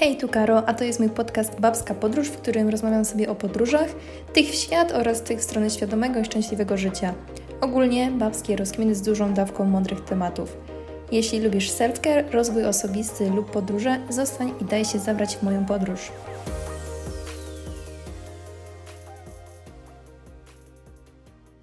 Hej, 0.00 0.16
tu 0.16 0.28
Karo, 0.28 0.68
a 0.68 0.74
to 0.74 0.84
jest 0.84 1.00
mój 1.00 1.10
podcast 1.10 1.60
Babska 1.60 1.94
Podróż, 1.94 2.28
w 2.28 2.36
którym 2.36 2.68
rozmawiam 2.68 3.04
sobie 3.04 3.30
o 3.30 3.34
podróżach, 3.34 3.88
tych 4.32 4.46
w 4.46 4.54
świat 4.54 4.92
oraz 4.92 5.22
tych 5.22 5.38
w 5.38 5.42
stronę 5.42 5.70
świadomego 5.70 6.20
i 6.20 6.24
szczęśliwego 6.24 6.76
życia. 6.76 7.14
Ogólnie 7.60 8.10
babskie 8.10 8.56
rozkminy 8.56 8.94
z 8.94 9.02
dużą 9.02 9.34
dawką 9.34 9.64
mądrych 9.64 10.04
tematów. 10.04 10.56
Jeśli 11.12 11.40
lubisz 11.40 11.70
self-care, 11.70 12.30
rozwój 12.30 12.64
osobisty 12.64 13.30
lub 13.30 13.50
podróże, 13.50 14.00
zostań 14.08 14.52
i 14.60 14.64
daj 14.64 14.84
się 14.84 14.98
zabrać 14.98 15.36
w 15.36 15.42
moją 15.42 15.66
podróż. 15.66 16.12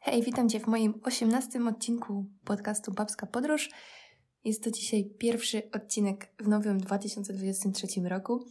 Hej, 0.02 0.24
witam 0.24 0.50
Cię 0.50 0.60
w 0.60 0.68
moim 0.68 0.94
18 1.04 1.60
odcinku 1.70 2.26
podcastu 2.46 2.92
Babska 2.92 3.26
Podróż. 3.26 3.70
Jest 4.46 4.64
to 4.64 4.72
dzisiaj 4.72 5.06
pierwszy 5.06 5.72
odcinek 5.72 6.34
w 6.40 6.48
nowym 6.48 6.80
2023 6.80 7.88
roku. 8.10 8.46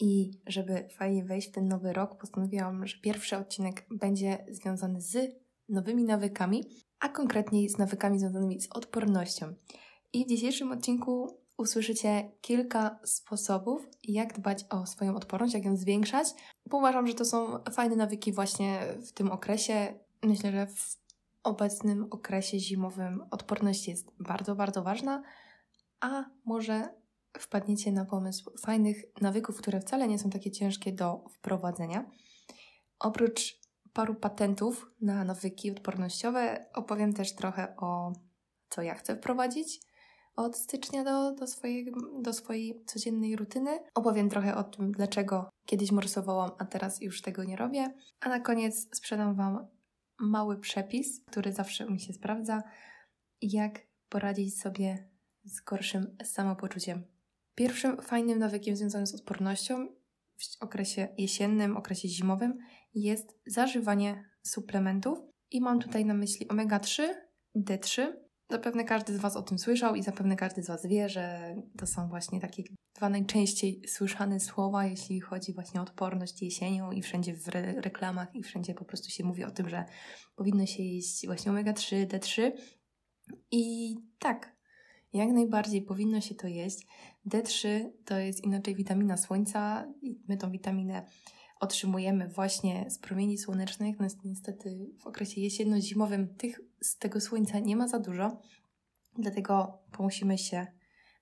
I 0.00 0.30
żeby 0.46 0.88
fajnie 0.90 1.24
wejść 1.24 1.48
w 1.48 1.52
ten 1.52 1.68
nowy 1.68 1.92
rok, 1.92 2.16
postanowiłam, 2.20 2.86
że 2.86 2.98
pierwszy 3.02 3.36
odcinek 3.36 3.86
będzie 3.90 4.46
związany 4.48 5.00
z 5.00 5.34
nowymi 5.68 6.04
nawykami, 6.04 6.64
a 7.00 7.08
konkretniej 7.08 7.68
z 7.68 7.78
nawykami 7.78 8.18
związanymi 8.18 8.60
z 8.60 8.68
odpornością. 8.70 9.54
I 10.12 10.24
w 10.24 10.28
dzisiejszym 10.28 10.72
odcinku 10.72 11.38
usłyszycie 11.58 12.30
kilka 12.40 12.98
sposobów, 13.04 13.88
jak 14.04 14.38
dbać 14.38 14.64
o 14.70 14.86
swoją 14.86 15.16
odporność, 15.16 15.54
jak 15.54 15.64
ją 15.64 15.76
zwiększać, 15.76 16.28
bo 16.66 16.76
uważam, 16.78 17.06
że 17.06 17.14
to 17.14 17.24
są 17.24 17.58
fajne 17.72 17.96
nawyki 17.96 18.32
właśnie 18.32 18.80
w 19.06 19.12
tym 19.12 19.30
okresie. 19.30 19.94
Myślę, 20.22 20.52
że 20.52 20.66
w 20.66 21.00
obecnym 21.42 22.06
okresie 22.10 22.58
zimowym 22.58 23.24
odporność 23.30 23.88
jest 23.88 24.10
bardzo, 24.20 24.54
bardzo 24.54 24.82
ważna, 24.82 25.22
a 26.00 26.24
może 26.44 26.88
wpadniecie 27.38 27.92
na 27.92 28.04
pomysł 28.04 28.50
fajnych 28.60 28.96
nawyków, 29.20 29.56
które 29.56 29.80
wcale 29.80 30.08
nie 30.08 30.18
są 30.18 30.30
takie 30.30 30.50
ciężkie 30.50 30.92
do 30.92 31.24
wprowadzenia. 31.30 32.10
Oprócz 32.98 33.60
paru 33.92 34.14
patentów 34.14 34.90
na 35.00 35.24
nawyki 35.24 35.70
odpornościowe, 35.70 36.66
opowiem 36.74 37.12
też 37.12 37.34
trochę 37.34 37.76
o 37.76 38.12
co 38.68 38.82
ja 38.82 38.94
chcę 38.94 39.16
wprowadzić 39.16 39.80
od 40.36 40.56
stycznia 40.56 41.04
do, 41.04 41.32
do, 41.34 41.46
swojej, 41.46 41.92
do 42.22 42.32
swojej 42.32 42.84
codziennej 42.86 43.36
rutyny. 43.36 43.78
Opowiem 43.94 44.28
trochę 44.28 44.56
o 44.56 44.64
tym, 44.64 44.92
dlaczego 44.92 45.50
kiedyś 45.66 45.92
morsowałam, 45.92 46.50
a 46.58 46.64
teraz 46.64 47.00
już 47.00 47.22
tego 47.22 47.44
nie 47.44 47.56
robię. 47.56 47.94
A 48.20 48.28
na 48.28 48.40
koniec 48.40 48.96
sprzedam 48.96 49.34
Wam 49.34 49.66
mały 50.20 50.60
przepis, 50.60 51.24
który 51.24 51.52
zawsze 51.52 51.86
mi 51.86 52.00
się 52.00 52.12
sprawdza, 52.12 52.62
jak 53.42 53.80
poradzić 54.08 54.60
sobie 54.60 55.08
z 55.44 55.60
gorszym 55.60 56.16
samopoczuciem. 56.24 57.04
Pierwszym 57.54 58.02
fajnym 58.02 58.38
nawykiem 58.38 58.76
związanym 58.76 59.06
z 59.06 59.14
odpornością 59.14 59.88
w 60.36 60.62
okresie 60.62 61.08
jesiennym, 61.18 61.76
okresie 61.76 62.08
zimowym 62.08 62.58
jest 62.94 63.40
zażywanie 63.46 64.24
suplementów 64.42 65.18
i 65.50 65.60
mam 65.60 65.80
tutaj 65.80 66.04
na 66.04 66.14
myśli 66.14 66.48
omega-3, 66.48 67.02
D3. 67.56 68.12
Zapewne 68.50 68.84
każdy 68.84 69.16
z 69.16 69.20
Was 69.20 69.36
o 69.36 69.42
tym 69.42 69.58
słyszał 69.58 69.94
i 69.94 70.02
zapewne 70.02 70.36
każdy 70.36 70.62
z 70.62 70.66
Was 70.66 70.86
wie, 70.86 71.08
że 71.08 71.54
to 71.78 71.86
są 71.86 72.08
właśnie 72.08 72.40
takie 72.40 72.62
dwa 72.94 73.08
najczęściej 73.08 73.82
słyszane 73.88 74.40
słowa, 74.40 74.86
jeśli 74.86 75.20
chodzi 75.20 75.54
właśnie 75.54 75.80
o 75.80 75.82
odporność 75.82 76.42
jesienią 76.42 76.92
i 76.92 77.02
wszędzie 77.02 77.34
w 77.34 77.48
re 77.48 77.80
reklamach 77.80 78.34
i 78.34 78.42
wszędzie 78.42 78.74
po 78.74 78.84
prostu 78.84 79.10
się 79.10 79.24
mówi 79.24 79.44
o 79.44 79.50
tym, 79.50 79.68
że 79.68 79.84
powinno 80.36 80.66
się 80.66 80.82
jeść 80.82 81.26
właśnie 81.26 81.52
omega-3, 81.52 82.06
D3. 82.06 82.52
I 83.50 83.94
tak, 84.18 84.56
jak 85.12 85.28
najbardziej 85.28 85.82
powinno 85.82 86.20
się 86.20 86.34
to 86.34 86.48
jeść. 86.48 86.86
D3 87.26 87.68
to 88.04 88.18
jest 88.18 88.44
inaczej 88.44 88.74
witamina 88.74 89.16
słońca 89.16 89.86
i 90.02 90.20
my 90.28 90.36
tą 90.36 90.50
witaminę 90.50 91.06
otrzymujemy 91.60 92.28
właśnie 92.28 92.90
z 92.90 92.98
promieni 92.98 93.38
słonecznych. 93.38 94.00
No 94.00 94.06
niestety 94.24 94.90
w 94.98 95.06
okresie 95.06 95.40
jesienno-zimowym 95.40 96.28
tych, 96.36 96.60
z 96.80 96.96
tego 96.96 97.20
słońca 97.20 97.58
nie 97.58 97.76
ma 97.76 97.88
za 97.88 97.98
dużo, 97.98 98.42
dlatego 99.18 99.78
musimy 99.98 100.38
się 100.38 100.66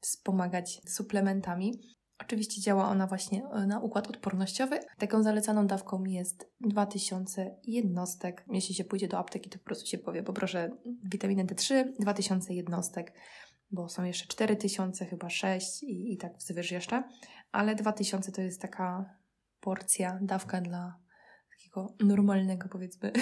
wspomagać 0.01 0.81
suplementami. 0.87 1.81
Oczywiście 2.19 2.63
działa 2.63 2.89
ona 2.89 3.07
właśnie 3.07 3.43
e, 3.45 3.67
na 3.67 3.81
układ 3.81 4.09
odpornościowy. 4.09 4.81
Taką 4.99 5.23
zalecaną 5.23 5.67
dawką 5.67 6.05
jest 6.05 6.53
2000 6.61 7.57
jednostek. 7.65 8.45
Jeśli 8.53 8.75
się 8.75 8.85
pójdzie 8.85 9.09
do 9.09 9.19
apteki, 9.19 9.51
to 9.51 9.59
po 9.59 9.65
prostu 9.65 9.87
się 9.87 9.99
powie, 9.99 10.23
poproszę 10.23 10.71
witaminę 11.05 11.45
D3, 11.45 11.85
2000 12.01 12.55
jednostek, 12.55 13.13
bo 13.71 13.89
są 13.89 14.05
jeszcze 14.05 14.27
4000, 14.27 15.07
chyba 15.07 15.31
6 15.31 15.83
i, 15.83 16.13
i 16.13 16.17
tak 16.17 16.37
wzwyż 16.37 16.71
jeszcze, 16.71 17.03
ale 17.53 17.75
2000 17.75 18.33
to 18.33 18.41
jest 18.41 18.61
taka 18.61 19.19
porcja, 19.61 20.19
dawka 20.23 20.61
dla 20.61 20.99
takiego 21.51 21.95
normalnego, 22.01 22.69
powiedzmy, 22.69 23.13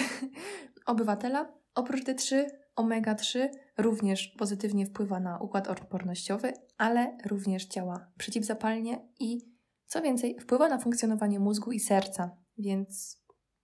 obywatela. 0.85 1.53
Oprócz 1.75 2.03
D3 2.03 2.45
Omega-3 2.75 3.49
również 3.77 4.27
pozytywnie 4.27 4.85
wpływa 4.85 5.19
na 5.19 5.39
układ 5.39 5.67
odpornościowy, 5.67 6.53
ale 6.77 7.17
również 7.25 7.67
działa 7.67 8.11
przeciwzapalnie 8.17 9.07
i 9.19 9.57
co 9.87 10.01
więcej, 10.01 10.39
wpływa 10.39 10.69
na 10.69 10.77
funkcjonowanie 10.77 11.39
mózgu 11.39 11.71
i 11.71 11.79
serca, 11.79 12.37
więc 12.57 13.21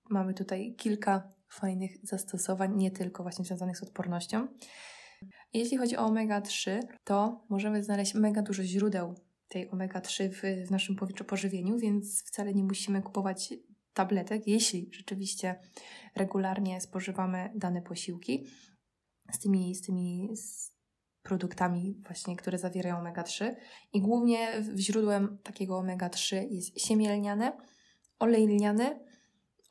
mamy 0.10 0.34
tutaj 0.34 0.76
kilka 0.76 1.30
fajnych 1.50 1.92
zastosowań, 2.04 2.78
nie 2.78 2.92
tylko 2.92 3.24
właśnie 3.24 3.46
związanych 3.46 3.78
z 3.78 3.84
odpornością. 3.84 4.48
Jeśli 5.54 5.78
chodzi 5.78 5.98
o 5.98 6.06
omega-3, 6.06 6.80
to 7.04 7.46
możemy 7.50 7.84
znaleźć 7.84 8.14
mega 8.14 8.42
dużo 8.42 8.64
źródeł 8.64 9.16
tej 9.54 9.70
omega-3 9.70 10.30
w, 10.30 10.68
w 10.68 10.72
naszym 10.72 10.96
pożywieniu, 11.28 11.78
więc 11.80 12.24
wcale 12.24 12.54
nie 12.54 12.64
musimy 12.64 13.02
kupować 13.02 13.54
tabletek, 13.94 14.48
jeśli 14.48 14.90
rzeczywiście 14.92 15.56
regularnie 16.16 16.82
spożywamy 16.82 17.50
dane 17.56 17.82
posiłki 17.82 18.48
z 19.32 19.40
tymi, 19.40 19.76
z 19.76 19.82
tymi 19.82 20.30
produktami 21.24 22.02
właśnie, 22.06 22.36
które 22.36 22.58
zawierają 22.58 22.96
omega-3 22.96 23.56
i 23.94 24.02
głównie 24.02 24.48
źródłem 24.76 25.38
takiego 25.44 25.80
omega-3 25.80 26.48
jest 26.50 26.80
siemię 26.80 27.16
lniane, 27.16 27.58
olej 28.20 28.48
lniany, 28.48 29.00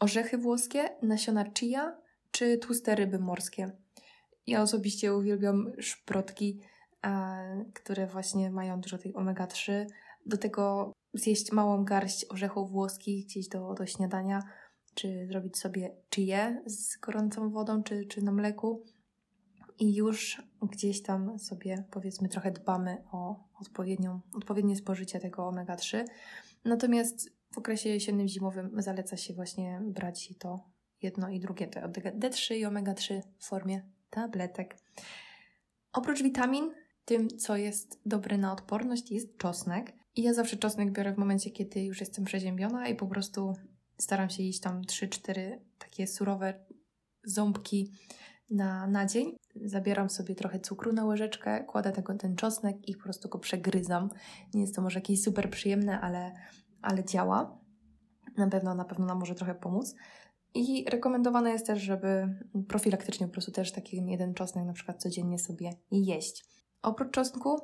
orzechy 0.01 0.39
włoskie, 0.39 0.89
nasiona 1.03 1.45
chia 1.59 1.97
czy 2.31 2.59
tłuste 2.59 2.95
ryby 2.95 3.19
morskie. 3.19 3.73
Ja 4.47 4.63
osobiście 4.63 5.15
uwielbiam 5.15 5.73
szprotki, 5.79 6.61
które 7.75 8.07
właśnie 8.07 8.51
mają 8.51 8.81
dużo 8.81 8.99
tej 8.99 9.13
omega-3. 9.13 9.87
Do 10.27 10.39
tego 10.39 10.93
zjeść 11.15 11.53
małą 11.53 11.85
garść 11.85 12.27
orzechów 12.31 12.71
włoskich 12.71 13.27
gdzieś 13.27 13.49
do, 13.49 13.75
do 13.75 13.87
śniadania, 13.87 14.43
czy 14.95 15.27
zrobić 15.27 15.59
sobie 15.59 15.97
czyje 16.11 16.63
z 16.67 16.97
gorącą 16.97 17.51
wodą, 17.51 17.83
czy, 17.83 18.07
czy 18.07 18.25
na 18.25 18.33
mleku 18.33 18.85
i 19.79 19.95
już 19.95 20.43
gdzieś 20.63 21.03
tam 21.03 21.39
sobie 21.39 21.85
powiedzmy 21.91 22.29
trochę 22.29 22.51
dbamy 22.51 23.05
o 23.13 23.45
odpowiednią, 23.61 24.21
odpowiednie 24.35 24.77
spożycie 24.77 25.21
tego 25.21 25.49
omega-3. 25.49 26.05
Natomiast 26.65 27.31
w 27.51 27.59
okresie 27.59 27.89
jesiennym, 27.89 28.29
zimowym 28.29 28.83
zaleca 28.83 29.17
się 29.17 29.35
właśnie 29.35 29.81
brać 29.85 30.35
to 30.39 30.65
jedno 31.03 31.29
i 31.29 31.41
drugie, 31.41 31.67
to 31.67 31.81
D3 31.81 32.55
i 32.55 32.67
omega-3 32.67 33.21
w 33.39 33.47
formie 33.47 33.83
tabletek. 34.11 34.77
Oprócz 35.93 36.23
witamin, 36.23 36.75
tym 37.05 37.29
co 37.29 37.57
jest 37.57 38.01
dobre 38.07 38.39
na 38.39 38.53
odporność 38.53 39.11
jest 39.11 39.37
czosnek. 39.37 39.93
I 40.17 40.23
ja 40.23 40.35
zawsze 40.35 40.57
czosnek 40.57 40.93
biorę 40.93 41.15
w 41.15 41.19
momencie, 41.19 41.51
kiedy 41.51 41.85
już 41.85 42.01
jestem 42.01 42.25
przeziębiona 42.25 42.89
i 42.89 42.95
po 42.95 43.07
prostu 43.07 43.55
staram 43.99 44.31
się 44.31 44.43
jeść 44.43 44.61
tam 44.61 44.83
3-4 44.83 45.59
takie 45.79 46.07
surowe 46.07 46.55
ząbki 47.25 47.93
na, 48.51 48.87
na 48.87 49.07
dzień. 49.07 49.37
Zabieram 49.65 50.11
sobie 50.11 50.35
trochę 50.35 50.61
cukru 50.61 50.93
na 50.93 51.05
łyżeczkę, 51.05 51.65
kładę 51.65 51.93
tego 51.93 52.15
ten 52.15 52.37
czosnek 52.37 52.89
i 52.89 52.97
po 52.97 53.03
prostu 53.03 53.29
go 53.29 53.39
przegryzam. 53.39 54.11
Nie 54.55 54.61
jest 54.61 54.75
to 54.75 54.83
może 54.83 54.99
jakieś 54.99 55.23
super 55.23 55.51
przyjemne, 55.51 56.01
ale, 56.01 56.33
ale 56.83 57.05
działa. 57.05 57.59
Na 58.37 58.49
pewno, 58.49 58.75
na 58.75 58.85
pewno 58.85 59.07
nam 59.07 59.19
może 59.19 59.35
trochę 59.35 59.55
pomóc. 59.55 59.95
I 60.55 60.85
rekomendowane 60.91 61.51
jest 61.51 61.67
też, 61.67 61.83
żeby 61.83 62.39
profilaktycznie 62.69 63.27
po 63.27 63.33
prostu 63.33 63.53
też 63.53 63.73
taki 63.73 64.05
jeden 64.07 64.35
czosnek 64.35 64.67
na 64.67 64.73
przykład 64.73 65.03
codziennie 65.03 65.39
sobie 65.39 65.71
jeść. 65.91 66.45
Oprócz 66.83 67.11
czosnku 67.11 67.57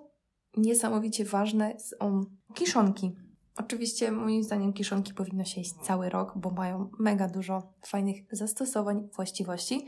niesamowicie 0.57 1.25
ważne 1.25 1.81
są 1.81 2.21
kiszonki. 2.55 3.17
Oczywiście 3.57 4.13
moim 4.13 4.43
zdaniem 4.43 4.73
kiszonki 4.73 5.15
powinno 5.15 5.45
się 5.45 5.61
jeść 5.61 5.75
cały 5.83 6.09
rok, 6.09 6.33
bo 6.37 6.51
mają 6.51 6.91
mega 6.99 7.29
dużo 7.29 7.73
fajnych 7.87 8.17
zastosowań, 8.33 9.09
właściwości. 9.17 9.87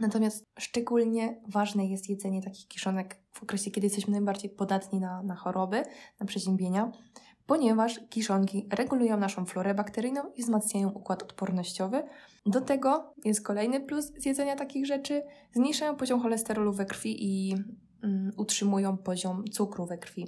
Natomiast 0.00 0.44
szczególnie 0.58 1.40
ważne 1.48 1.86
jest 1.86 2.08
jedzenie 2.08 2.42
takich 2.42 2.68
kiszonek 2.68 3.20
w 3.32 3.42
okresie, 3.42 3.70
kiedy 3.70 3.86
jesteśmy 3.86 4.12
najbardziej 4.12 4.50
podatni 4.50 5.00
na, 5.00 5.22
na 5.22 5.34
choroby, 5.34 5.82
na 6.20 6.26
przeziębienia, 6.26 6.92
ponieważ 7.46 8.00
kiszonki 8.10 8.68
regulują 8.70 9.16
naszą 9.16 9.46
florę 9.46 9.74
bakteryjną 9.74 10.22
i 10.34 10.42
wzmacniają 10.42 10.90
układ 10.90 11.22
odpornościowy. 11.22 12.02
Do 12.46 12.60
tego 12.60 13.14
jest 13.24 13.46
kolejny 13.46 13.80
plus 13.80 14.12
z 14.18 14.26
jedzenia 14.26 14.56
takich 14.56 14.86
rzeczy, 14.86 15.22
zmniejszają 15.52 15.96
poziom 15.96 16.20
cholesterolu 16.20 16.72
we 16.72 16.86
krwi 16.86 17.16
i 17.24 17.54
utrzymują 18.36 18.96
poziom 18.96 19.44
cukru 19.44 19.86
we 19.86 19.98
krwi. 19.98 20.26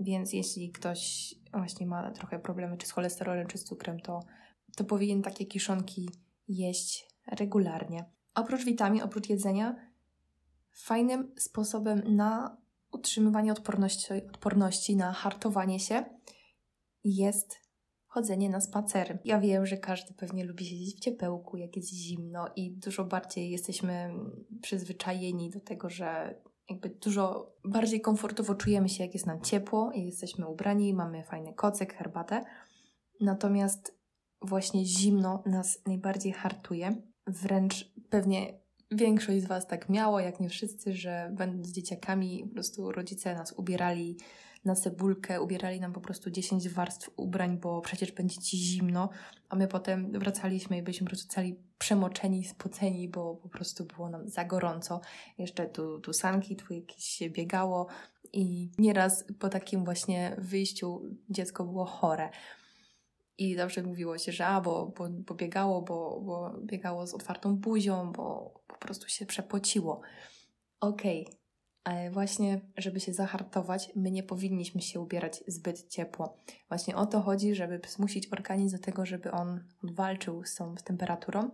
Więc 0.00 0.32
jeśli 0.32 0.72
ktoś 0.72 1.34
właśnie 1.52 1.86
ma 1.86 2.10
trochę 2.10 2.38
problemy 2.38 2.76
czy 2.76 2.86
z 2.86 2.90
cholesterolem, 2.90 3.46
czy 3.46 3.58
z 3.58 3.64
cukrem, 3.64 4.00
to, 4.00 4.20
to 4.76 4.84
powinien 4.84 5.22
takie 5.22 5.46
kiszonki 5.46 6.08
jeść 6.48 7.08
regularnie. 7.26 8.04
Oprócz 8.34 8.64
witamin, 8.64 9.02
oprócz 9.02 9.28
jedzenia, 9.28 9.76
fajnym 10.72 11.32
sposobem 11.38 12.16
na 12.16 12.56
utrzymywanie 12.92 13.52
odporności, 13.52 14.12
odporności 14.12 14.96
na 14.96 15.12
hartowanie 15.12 15.80
się 15.80 16.04
jest 17.04 17.64
chodzenie 18.06 18.50
na 18.50 18.60
spacery. 18.60 19.18
Ja 19.24 19.40
wiem, 19.40 19.66
że 19.66 19.76
każdy 19.76 20.14
pewnie 20.14 20.44
lubi 20.44 20.64
siedzieć 20.66 20.96
w 20.96 21.00
ciepełku, 21.00 21.56
jak 21.56 21.76
jest 21.76 21.88
zimno 21.88 22.46
i 22.56 22.70
dużo 22.70 23.04
bardziej 23.04 23.50
jesteśmy 23.50 24.14
przyzwyczajeni 24.62 25.50
do 25.50 25.60
tego, 25.60 25.90
że 25.90 26.40
jakby 26.70 26.88
dużo 26.88 27.54
bardziej 27.64 28.00
komfortowo 28.00 28.54
czujemy 28.54 28.88
się, 28.88 29.04
jak 29.04 29.14
jest 29.14 29.26
nam 29.26 29.40
ciepło 29.40 29.92
i 29.92 30.04
jesteśmy 30.04 30.46
ubrani, 30.46 30.94
mamy 30.94 31.24
fajny 31.24 31.54
kocek, 31.54 31.94
herbatę. 31.94 32.44
Natomiast 33.20 33.98
właśnie 34.42 34.84
zimno 34.84 35.42
nas 35.46 35.82
najbardziej 35.86 36.32
hartuje. 36.32 36.96
Wręcz 37.26 37.92
pewnie 38.10 38.60
większość 38.90 39.42
z 39.42 39.46
Was 39.46 39.66
tak 39.66 39.88
miało, 39.88 40.20
jak 40.20 40.40
nie 40.40 40.48
wszyscy, 40.48 40.92
że 40.92 41.30
będąc 41.36 41.68
dzieciakami, 41.68 42.44
po 42.48 42.54
prostu 42.54 42.92
rodzice 42.92 43.34
nas 43.34 43.52
ubierali 43.52 44.16
na 44.64 44.74
cebulkę, 44.74 45.42
ubierali 45.42 45.80
nam 45.80 45.92
po 45.92 46.00
prostu 46.00 46.30
10 46.30 46.68
warstw 46.68 47.10
ubrań, 47.16 47.58
bo 47.58 47.80
przecież 47.80 48.12
będzie 48.12 48.40
ci 48.40 48.56
zimno, 48.56 49.08
a 49.48 49.56
my 49.56 49.68
potem 49.68 50.18
wracaliśmy 50.18 50.78
i 50.78 50.82
byliśmy 50.82 51.04
po 51.04 51.10
prostu 51.10 51.28
cali 51.28 51.56
przemoczeni, 51.78 52.44
spoceni, 52.44 53.08
bo 53.08 53.34
po 53.34 53.48
prostu 53.48 53.84
było 53.84 54.08
nam 54.08 54.28
za 54.28 54.44
gorąco. 54.44 55.00
Jeszcze 55.38 55.66
tu, 55.66 56.00
tu 56.00 56.12
sanki, 56.12 56.56
tu 56.56 56.74
jakieś 56.74 57.04
się 57.04 57.30
biegało 57.30 57.86
i 58.32 58.70
nieraz 58.78 59.24
po 59.38 59.48
takim 59.48 59.84
właśnie 59.84 60.36
wyjściu 60.38 61.02
dziecko 61.30 61.64
było 61.64 61.84
chore. 61.84 62.30
I 63.38 63.54
zawsze 63.54 63.82
mówiło 63.82 64.18
się, 64.18 64.32
że 64.32 64.46
a, 64.46 64.60
bo, 64.60 64.86
bo, 64.86 65.08
bo 65.10 65.34
biegało, 65.34 65.82
bo, 65.82 66.20
bo 66.20 66.54
biegało 66.62 67.06
z 67.06 67.14
otwartą 67.14 67.56
buzią, 67.56 68.12
bo 68.12 68.54
po 68.66 68.78
prostu 68.78 69.08
się 69.08 69.26
przepociło. 69.26 70.00
Okej, 70.80 71.22
okay. 71.22 71.43
Ale 71.84 72.10
właśnie, 72.10 72.60
żeby 72.76 73.00
się 73.00 73.12
zahartować, 73.12 73.92
my 73.96 74.10
nie 74.10 74.22
powinniśmy 74.22 74.82
się 74.82 75.00
ubierać 75.00 75.44
zbyt 75.46 75.88
ciepło. 75.88 76.38
Właśnie 76.68 76.96
o 76.96 77.06
to 77.06 77.20
chodzi, 77.20 77.54
żeby 77.54 77.80
zmusić 77.88 78.32
organizm 78.32 78.76
do 78.76 78.82
tego, 78.82 79.06
żeby 79.06 79.30
on 79.30 79.64
walczył 79.82 80.44
z 80.44 80.54
tą 80.54 80.74
temperaturą 80.74 81.50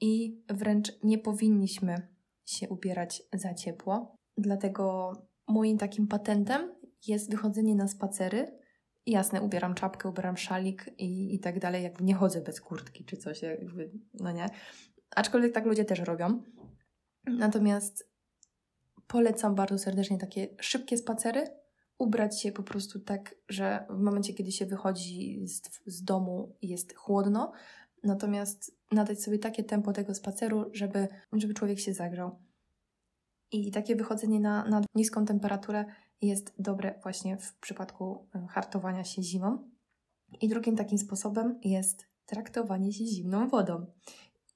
i 0.00 0.42
wręcz 0.48 0.92
nie 1.02 1.18
powinniśmy 1.18 2.08
się 2.44 2.68
ubierać 2.68 3.22
za 3.32 3.54
ciepło. 3.54 4.16
Dlatego 4.36 5.12
moim 5.48 5.78
takim 5.78 6.08
patentem 6.08 6.74
jest 7.06 7.30
wychodzenie 7.30 7.74
na 7.74 7.88
spacery 7.88 8.62
jasne, 9.06 9.42
ubieram 9.42 9.74
czapkę, 9.74 10.08
ubieram 10.08 10.36
szalik 10.36 10.90
i, 10.98 11.34
i 11.34 11.40
tak 11.40 11.58
dalej, 11.58 11.82
jakby 11.82 12.04
nie 12.04 12.14
chodzę 12.14 12.40
bez 12.40 12.60
kurtki 12.60 13.04
czy 13.04 13.16
coś, 13.16 13.42
jakby, 13.42 13.90
no 14.14 14.32
nie. 14.32 14.46
Aczkolwiek 15.16 15.52
tak 15.52 15.66
ludzie 15.66 15.84
też 15.84 15.98
robią. 15.98 16.42
Natomiast 17.26 18.11
polecam 19.12 19.54
bardzo 19.54 19.78
serdecznie 19.78 20.18
takie 20.18 20.48
szybkie 20.60 20.98
spacery, 20.98 21.44
ubrać 21.98 22.40
się 22.40 22.52
po 22.52 22.62
prostu 22.62 23.00
tak, 23.00 23.34
że 23.48 23.86
w 23.90 23.98
momencie, 23.98 24.34
kiedy 24.34 24.52
się 24.52 24.66
wychodzi 24.66 25.46
z, 25.46 25.62
z 25.86 26.04
domu 26.04 26.56
jest 26.62 26.94
chłodno, 26.94 27.52
natomiast 28.04 28.76
nadać 28.92 29.22
sobie 29.22 29.38
takie 29.38 29.64
tempo 29.64 29.92
tego 29.92 30.14
spaceru, 30.14 30.64
żeby, 30.72 31.08
żeby 31.32 31.54
człowiek 31.54 31.78
się 31.78 31.94
zagrzał. 31.94 32.38
I 33.50 33.70
takie 33.70 33.96
wychodzenie 33.96 34.40
na, 34.40 34.64
na 34.64 34.80
niską 34.94 35.24
temperaturę 35.24 35.84
jest 36.22 36.54
dobre 36.58 36.94
właśnie 37.02 37.36
w 37.36 37.54
przypadku 37.58 38.28
e, 38.34 38.46
hartowania 38.46 39.04
się 39.04 39.22
zimą. 39.22 39.70
I 40.40 40.48
drugim 40.48 40.76
takim 40.76 40.98
sposobem 40.98 41.58
jest 41.64 42.06
traktowanie 42.26 42.92
się 42.92 43.06
zimną 43.06 43.48
wodą. 43.48 43.86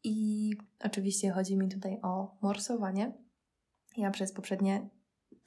I 0.04 0.52
oczywiście 0.84 1.30
chodzi 1.30 1.56
mi 1.56 1.68
tutaj 1.68 1.98
o 2.02 2.36
morsowanie. 2.42 3.25
Ja 3.96 4.10
przez 4.10 4.32
poprzednie 4.32 4.88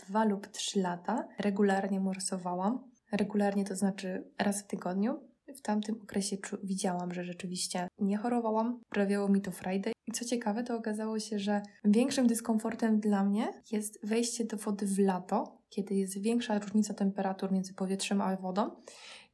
dwa 0.07 0.25
lub 0.25 0.47
trzy 0.47 0.79
lata 0.79 1.27
regularnie 1.39 1.99
morsowałam. 1.99 2.91
Regularnie 3.11 3.65
to 3.65 3.75
znaczy 3.75 4.31
raz 4.39 4.63
w 4.63 4.67
tygodniu. 4.67 5.29
W 5.55 5.61
tamtym 5.61 6.01
okresie 6.03 6.37
widziałam, 6.63 7.13
że 7.13 7.23
rzeczywiście 7.23 7.87
nie 7.99 8.17
chorowałam, 8.17 8.81
prawiało 8.89 9.29
mi 9.29 9.41
to 9.41 9.51
Friday. 9.51 9.93
I 10.07 10.11
co 10.11 10.25
ciekawe, 10.25 10.63
to 10.63 10.75
okazało 10.75 11.19
się, 11.19 11.39
że 11.39 11.61
większym 11.83 12.27
dyskomfortem 12.27 12.99
dla 12.99 13.23
mnie 13.23 13.53
jest 13.71 14.07
wejście 14.07 14.45
do 14.45 14.57
wody 14.57 14.85
w 14.85 14.99
lato, 14.99 15.61
kiedy 15.69 15.95
jest 15.95 16.21
większa 16.21 16.59
różnica 16.59 16.93
temperatur 16.93 17.51
między 17.51 17.73
powietrzem 17.73 18.21
a 18.21 18.35
wodą, 18.35 18.71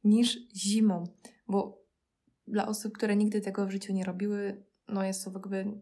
niż 0.04 0.38
zimą. 0.54 1.04
Bo 1.48 1.82
dla 2.46 2.68
osób, 2.68 2.92
które 2.92 3.16
nigdy 3.16 3.40
tego 3.40 3.66
w 3.66 3.70
życiu 3.70 3.92
nie 3.92 4.04
robiły, 4.04 4.64
no 4.88 5.04
jest 5.04 5.24
to 5.24 5.30
jakby 5.30 5.80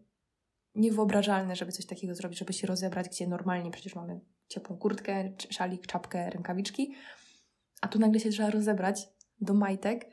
niewyobrażalne, 0.75 1.55
żeby 1.55 1.71
coś 1.71 1.85
takiego 1.85 2.15
zrobić, 2.15 2.39
żeby 2.39 2.53
się 2.53 2.67
rozebrać, 2.67 3.09
gdzie 3.09 3.27
normalnie 3.27 3.71
przecież 3.71 3.95
mamy 3.95 4.19
ciepłą 4.47 4.77
kurtkę, 4.77 5.31
szalik, 5.49 5.87
czapkę, 5.87 6.29
rękawiczki, 6.29 6.95
a 7.81 7.87
tu 7.87 7.99
nagle 7.99 8.19
się 8.19 8.29
trzeba 8.29 8.49
rozebrać 8.49 9.07
do 9.41 9.53
majtek 9.53 10.05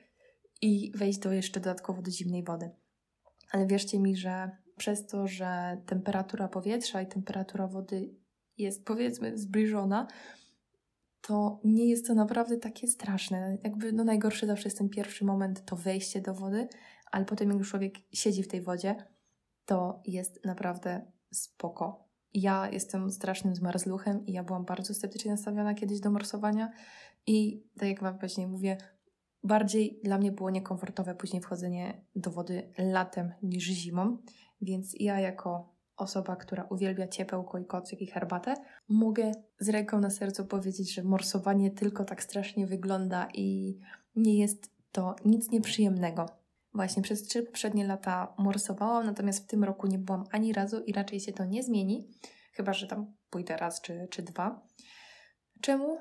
i 0.62 0.92
wejść 0.94 1.18
do 1.18 1.32
jeszcze 1.32 1.60
dodatkowo 1.60 2.02
do 2.02 2.10
zimnej 2.10 2.44
wody. 2.44 2.70
Ale 3.50 3.66
wierzcie 3.66 4.00
mi, 4.00 4.16
że 4.16 4.50
przez 4.76 5.06
to, 5.06 5.28
że 5.28 5.82
temperatura 5.86 6.48
powietrza 6.48 7.02
i 7.02 7.06
temperatura 7.06 7.66
wody 7.66 8.14
jest 8.58 8.84
powiedzmy 8.84 9.38
zbliżona, 9.38 10.08
to 11.20 11.60
nie 11.64 11.88
jest 11.88 12.06
to 12.06 12.14
naprawdę 12.14 12.56
takie 12.56 12.86
straszne. 12.86 13.58
Jakby 13.64 13.92
no 13.92 14.04
najgorszy 14.04 14.46
zawsze 14.46 14.64
jest 14.64 14.78
ten 14.78 14.88
pierwszy 14.88 15.24
moment, 15.24 15.64
to 15.64 15.76
wejście 15.76 16.20
do 16.20 16.34
wody, 16.34 16.68
ale 17.10 17.24
potem 17.24 17.48
jak 17.48 17.58
już 17.58 17.70
człowiek 17.70 17.94
siedzi 18.12 18.42
w 18.42 18.48
tej 18.48 18.62
wodzie, 18.62 18.96
to 19.66 20.02
jest 20.06 20.44
naprawdę 20.44 21.06
spoko. 21.32 22.08
Ja 22.34 22.70
jestem 22.70 23.10
strasznym 23.10 23.54
zmarzluchem 23.54 24.26
i 24.26 24.32
ja 24.32 24.44
byłam 24.44 24.64
bardzo 24.64 24.94
sceptycznie 24.94 25.30
nastawiona 25.30 25.74
kiedyś 25.74 26.00
do 26.00 26.10
morsowania 26.10 26.72
i 27.26 27.64
tak 27.78 27.88
jak 27.88 28.02
Wam 28.02 28.18
później 28.18 28.46
mówię, 28.46 28.76
bardziej 29.44 30.00
dla 30.04 30.18
mnie 30.18 30.32
było 30.32 30.50
niekomfortowe 30.50 31.14
później 31.14 31.42
wchodzenie 31.42 32.04
do 32.16 32.30
wody 32.30 32.72
latem 32.78 33.32
niż 33.42 33.64
zimą, 33.64 34.18
więc 34.60 34.94
ja 35.00 35.20
jako 35.20 35.72
osoba, 35.96 36.36
która 36.36 36.64
uwielbia 36.64 37.08
ciepełko 37.08 37.58
i 37.58 37.64
kocyk 37.64 38.02
i 38.02 38.06
herbatę, 38.06 38.54
mogę 38.88 39.32
z 39.58 39.68
ręką 39.68 40.00
na 40.00 40.10
sercu 40.10 40.46
powiedzieć, 40.46 40.94
że 40.94 41.02
morsowanie 41.02 41.70
tylko 41.70 42.04
tak 42.04 42.22
strasznie 42.22 42.66
wygląda 42.66 43.28
i 43.34 43.78
nie 44.16 44.38
jest 44.38 44.70
to 44.92 45.16
nic 45.24 45.50
nieprzyjemnego. 45.50 46.41
Właśnie 46.74 47.02
przez 47.02 47.22
trzy 47.22 47.42
poprzednie 47.42 47.86
lata 47.86 48.34
morsowałam, 48.38 49.06
natomiast 49.06 49.44
w 49.44 49.46
tym 49.46 49.64
roku 49.64 49.86
nie 49.86 49.98
byłam 49.98 50.24
ani 50.30 50.52
razu 50.52 50.80
i 50.84 50.92
raczej 50.92 51.20
się 51.20 51.32
to 51.32 51.44
nie 51.44 51.62
zmieni, 51.62 52.08
chyba 52.52 52.72
że 52.72 52.86
tam 52.86 53.14
pójdę 53.30 53.56
raz 53.56 53.80
czy, 53.80 54.08
czy 54.10 54.22
dwa. 54.22 54.66
Czemu? 55.60 55.98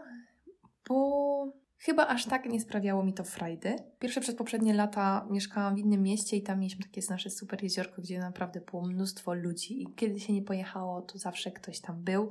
Bo 0.89 1.61
Chyba 1.83 2.07
aż 2.07 2.25
tak 2.25 2.45
nie 2.45 2.61
sprawiało 2.61 3.03
mi 3.03 3.13
to 3.13 3.23
frajdy. 3.23 3.75
Pierwsze 3.99 4.21
przez 4.21 4.35
poprzednie 4.35 4.73
lata 4.73 5.27
mieszkałam 5.29 5.75
w 5.75 5.79
innym 5.79 6.03
mieście 6.03 6.37
i 6.37 6.43
tam 6.43 6.59
mieliśmy 6.59 6.83
takie 6.83 7.01
nasze 7.09 7.29
super 7.29 7.63
jeziorko, 7.63 8.01
gdzie 8.01 8.19
naprawdę 8.19 8.61
było 8.61 8.87
mnóstwo 8.87 9.33
ludzi 9.33 9.81
i 9.81 9.93
kiedy 9.95 10.19
się 10.19 10.33
nie 10.33 10.41
pojechało, 10.41 11.01
to 11.01 11.17
zawsze 11.17 11.51
ktoś 11.51 11.79
tam 11.79 12.03
był. 12.03 12.29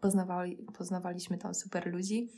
Poznawali, 0.00 0.56
poznawaliśmy 0.78 1.38
tam 1.38 1.54
super 1.54 1.92
ludzi. 1.92 2.28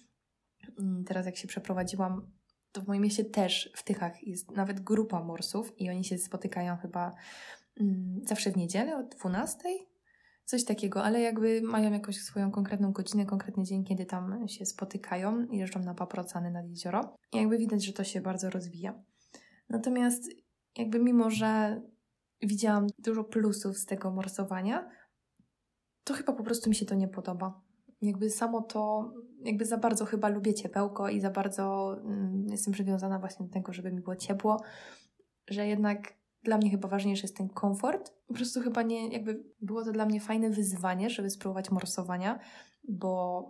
Mm, 0.78 1.04
teraz 1.04 1.26
jak 1.26 1.37
się 1.37 1.49
przeprowadziłam, 1.49 2.30
to 2.73 2.81
w 2.81 2.87
moim 2.87 3.03
mieście 3.03 3.25
też 3.25 3.73
w 3.77 3.83
Tychach 3.83 4.27
jest 4.27 4.50
nawet 4.50 4.81
grupa 4.81 5.25
morsów 5.25 5.81
i 5.81 5.91
oni 5.91 6.05
się 6.05 6.19
spotykają 6.19 6.77
chyba 6.77 7.12
mm, 7.81 8.21
zawsze 8.25 8.53
w 8.53 8.57
niedzielę 8.57 8.97
o 8.97 9.03
12 9.03 9.59
coś 10.45 10.65
takiego, 10.65 11.05
ale 11.05 11.21
jakby 11.21 11.62
mają 11.62 11.93
jakąś 11.93 12.17
swoją 12.17 12.50
konkretną 12.50 12.93
godzinę, 12.93 13.27
konkretny 13.27 13.65
dzień, 13.65 13.85
kiedy 13.85 14.07
tam 14.07 14.49
się 14.49 14.67
spotykają 14.67 15.47
i 15.47 15.59
jeżdżą 15.59 15.81
na 15.81 15.95
paprocany 15.95 16.50
nad 16.50 16.69
jezioro. 16.69 17.17
I 17.33 17.37
jakby 17.37 17.59
widać, 17.59 17.85
że 17.85 17.93
to 17.93 18.05
się 18.05 18.21
bardzo 18.21 18.50
rozwija. 18.50 19.03
Natomiast 19.69 20.23
jakby 20.79 20.99
mimo, 20.99 21.31
że 21.31 21.81
widziałam 22.43 22.87
dużo 22.99 23.25
plusów 23.25 23.79
z 23.79 23.87
tego 23.87 24.11
morsowania, 24.11 24.91
to 26.05 26.15
chyba 26.15 26.33
po 26.33 26.45
prostu 26.45 26.71
mi 26.71 26.77
się 26.77 26.87
to 26.87 26.95
nie 26.95 27.09
podoba. 27.09 27.61
Jakby 28.03 28.31
samo 28.31 28.62
to, 28.62 29.12
jakby 29.44 29.64
za 29.64 29.78
bardzo 29.78 30.04
chyba 30.04 30.28
lubię 30.28 30.54
ciepełko 30.54 31.09
i 31.09 31.20
za 31.20 31.30
bardzo 31.30 31.97
mm, 32.04 32.47
jestem 32.50 32.73
przywiązana 32.73 33.18
właśnie 33.18 33.47
do 33.47 33.52
tego, 33.52 33.73
żeby 33.73 33.92
mi 33.92 34.00
było 34.00 34.16
ciepło, 34.16 34.62
że 35.49 35.66
jednak 35.66 36.14
dla 36.42 36.59
mnie 36.59 36.70
chyba 36.70 36.88
ważniejszy 36.88 37.23
jest 37.23 37.37
ten 37.37 37.49
komfort. 37.49 38.14
Po 38.26 38.35
prostu 38.35 38.61
chyba 38.61 38.82
nie, 38.82 39.09
jakby 39.09 39.44
było 39.61 39.85
to 39.85 39.92
dla 39.92 40.06
mnie 40.06 40.20
fajne 40.20 40.50
wyzwanie, 40.50 41.11
żeby 41.11 41.30
spróbować 41.30 41.70
morsowania, 41.70 42.38
bo 42.88 43.44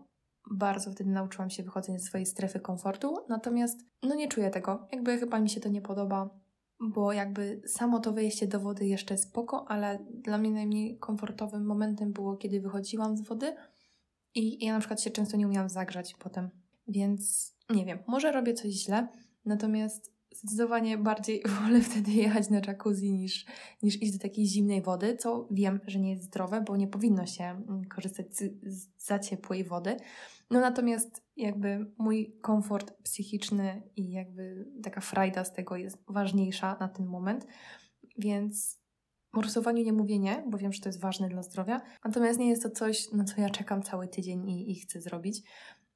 bardzo 0.51 0.93
wtedy 0.93 1.11
nauczyłam 1.11 1.51
się 1.51 1.63
wychodzenia 1.63 1.99
ze 1.99 2.05
swojej 2.05 2.27
strefy 2.27 2.61
komfortu, 2.61 3.17
natomiast 3.29 3.81
no 4.03 4.15
nie 4.15 4.29
czuję 4.29 4.51
tego. 4.51 4.87
Jakby 4.93 5.19
chyba 5.19 5.41
mi 5.41 5.51
się 5.51 5.61
to 5.61 5.69
nie 5.69 5.83
podoba, 5.83 6.31
bo 6.81 7.13
jakby 7.13 7.63
samo 7.67 8.01
to 8.01 8.13
wejście 8.13 8.47
do 8.47 8.61
wody 8.61 8.87
jeszcze 8.87 9.19
spoko, 9.19 9.65
ale 9.69 9.99
dla 10.15 10.39
mnie 10.39 10.51
najmniej 10.51 10.99
komfortowym 10.99 11.67
momentem 11.67 12.13
było, 12.13 12.37
kiedy 12.37 12.61
wychodziłam 12.61 13.17
z 13.17 13.29
wody 13.29 13.57
i 14.35 14.65
ja 14.65 14.73
na 14.73 14.79
przykład 14.79 15.03
się 15.03 15.11
często 15.11 15.37
nie 15.37 15.47
umiałam 15.47 15.69
zagrzać 15.69 16.15
potem. 16.15 16.51
Więc 16.89 17.55
nie 17.71 17.85
wiem, 17.85 17.99
może 18.07 18.33
robię 18.33 18.55
coś 18.55 18.73
źle, 18.73 19.09
natomiast 19.45 20.21
zdecydowanie 20.35 20.99
bardziej 20.99 21.43
wolę 21.63 21.81
wtedy 21.81 22.11
jechać 22.11 22.51
na 22.51 22.61
jacuzzi 22.67 23.13
niż, 23.13 23.47
niż 23.83 24.03
iść 24.03 24.13
do 24.13 24.19
takiej 24.19 24.47
zimnej 24.47 24.83
wody, 24.83 25.17
co 25.17 25.49
wiem, 25.51 25.81
że 25.87 25.99
nie 25.99 26.11
jest 26.11 26.23
zdrowe, 26.23 26.61
bo 26.61 26.77
nie 26.77 26.89
powinno 26.89 27.27
się 27.27 27.45
mm, 27.45 27.85
korzystać 27.85 28.37
z, 28.37 28.43
z 28.63 28.89
za 29.07 29.19
ciepłej 29.19 29.65
wody. 29.65 29.97
No 30.51 30.61
natomiast 30.61 31.25
jakby 31.37 31.93
mój 31.99 32.37
komfort 32.41 32.93
psychiczny 33.03 33.83
i 33.97 34.11
jakby 34.11 34.69
taka 34.83 35.01
frajda 35.01 35.45
z 35.45 35.53
tego 35.53 35.77
jest 35.77 35.99
ważniejsza 36.09 36.77
na 36.81 36.89
ten 36.89 37.07
moment, 37.07 37.47
więc 38.19 38.80
morsowaniu 39.33 39.85
nie 39.85 39.93
mówię 39.93 40.19
nie, 40.19 40.45
bo 40.49 40.59
wiem, 40.59 40.73
że 40.73 40.81
to 40.81 40.89
jest 40.89 41.01
ważne 41.01 41.29
dla 41.29 41.43
zdrowia, 41.43 41.81
natomiast 42.05 42.39
nie 42.39 42.49
jest 42.49 42.63
to 42.63 42.71
coś, 42.71 43.13
na 43.13 43.25
co 43.25 43.41
ja 43.41 43.51
czekam 43.51 43.83
cały 43.83 44.09
tydzień 44.09 44.51
i, 44.51 44.73
i 44.73 44.81
chcę 44.81 45.01
zrobić. 45.01 45.43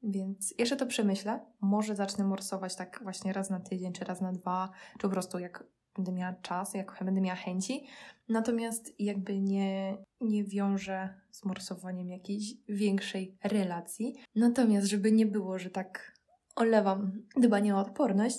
Więc 0.03 0.55
jeszcze 0.59 0.77
to 0.77 0.87
przemyślę. 0.87 1.41
Może 1.61 1.97
zacznę 1.97 2.25
morsować 2.25 2.77
tak 2.77 3.01
właśnie 3.03 3.33
raz 3.33 3.51
na 3.51 3.61
tydzień, 3.61 3.93
czy 3.93 4.05
raz 4.05 4.21
na 4.21 4.33
dwa, 4.33 4.71
czy 4.93 4.99
po 4.99 5.09
prostu 5.09 5.39
jak 5.39 5.65
będę 5.97 6.13
miała 6.13 6.33
czas, 6.33 6.75
jak 6.75 7.05
będę 7.05 7.21
miała 7.21 7.37
chęci. 7.37 7.87
Natomiast 8.29 9.01
jakby 9.01 9.41
nie, 9.41 9.97
nie 10.21 10.45
wiążę 10.45 11.21
z 11.31 11.45
morsowaniem 11.45 12.11
jakiejś 12.11 12.55
większej 12.69 13.39
relacji. 13.45 14.15
Natomiast, 14.35 14.87
żeby 14.87 15.13
nie 15.13 15.27
było, 15.27 15.59
że 15.59 15.71
tak 15.71 16.15
olewam 16.57 17.13
dbanie 17.37 17.77
o 17.77 17.79
odporność, 17.79 18.39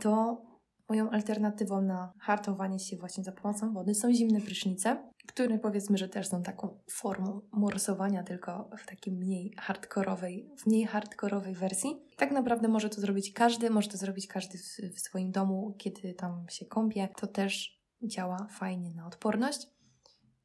to 0.00 0.42
moją 0.88 1.10
alternatywą 1.10 1.82
na 1.82 2.12
hartowanie 2.18 2.78
się 2.78 2.96
właśnie 2.96 3.24
za 3.24 3.32
pomocą 3.32 3.72
wody 3.72 3.94
są 3.94 4.12
zimne 4.12 4.40
prysznice 4.40 5.12
które 5.26 5.58
powiedzmy, 5.58 5.98
że 5.98 6.08
też 6.08 6.28
są 6.28 6.42
taką 6.42 6.78
formą 6.90 7.40
morsowania, 7.52 8.22
tylko 8.22 8.70
w 8.78 8.86
takiej 8.86 9.14
mniej 9.14 9.54
hardkorowej, 9.58 10.50
w 10.58 10.66
mniej 10.66 10.84
hardkorowej 10.86 11.54
wersji. 11.54 11.96
Tak 12.16 12.30
naprawdę 12.30 12.68
może 12.68 12.90
to 12.90 13.00
zrobić 13.00 13.32
każdy, 13.32 13.70
może 13.70 13.88
to 13.88 13.96
zrobić 13.96 14.26
każdy 14.26 14.58
w, 14.58 14.94
w 14.96 15.00
swoim 15.00 15.30
domu, 15.30 15.74
kiedy 15.78 16.14
tam 16.14 16.46
się 16.50 16.66
kąpie. 16.66 17.08
To 17.16 17.26
też 17.26 17.82
działa 18.02 18.46
fajnie 18.50 18.90
na 18.90 19.06
odporność. 19.06 19.66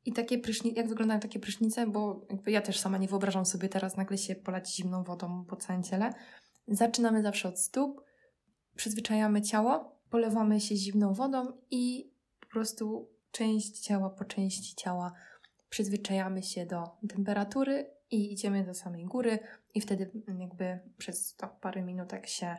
I 0.05 0.13
takie 0.13 0.39
prysznice, 0.39 0.77
jak 0.77 0.89
wyglądają 0.89 1.19
takie 1.19 1.39
prysznice, 1.39 1.87
bo 1.87 2.27
ja 2.47 2.61
też 2.61 2.79
sama 2.79 2.97
nie 2.97 3.07
wyobrażam 3.07 3.45
sobie 3.45 3.69
teraz 3.69 3.97
nagle 3.97 4.17
się 4.17 4.35
polać 4.35 4.75
zimną 4.75 5.03
wodą 5.03 5.45
po 5.45 5.55
całym 5.55 5.83
ciele. 5.83 6.13
Zaczynamy 6.67 7.21
zawsze 7.23 7.49
od 7.49 7.59
stóp, 7.59 8.01
przyzwyczajamy 8.75 9.41
ciało, 9.41 9.96
polewamy 10.09 10.59
się 10.59 10.75
zimną 10.75 11.13
wodą 11.13 11.51
i 11.71 12.11
po 12.39 12.47
prostu 12.47 13.09
część 13.31 13.79
ciała 13.79 14.09
po 14.09 14.25
części 14.25 14.75
ciała 14.75 15.13
przyzwyczajamy 15.69 16.43
się 16.43 16.65
do 16.65 16.83
temperatury 17.09 17.89
i 18.11 18.33
idziemy 18.33 18.63
do 18.63 18.73
samej 18.73 19.05
góry 19.05 19.39
i 19.75 19.81
wtedy 19.81 20.11
jakby 20.39 20.79
przez 20.97 21.35
to 21.35 21.47
parę 21.47 21.81
minutek 21.81 22.27
się 22.27 22.57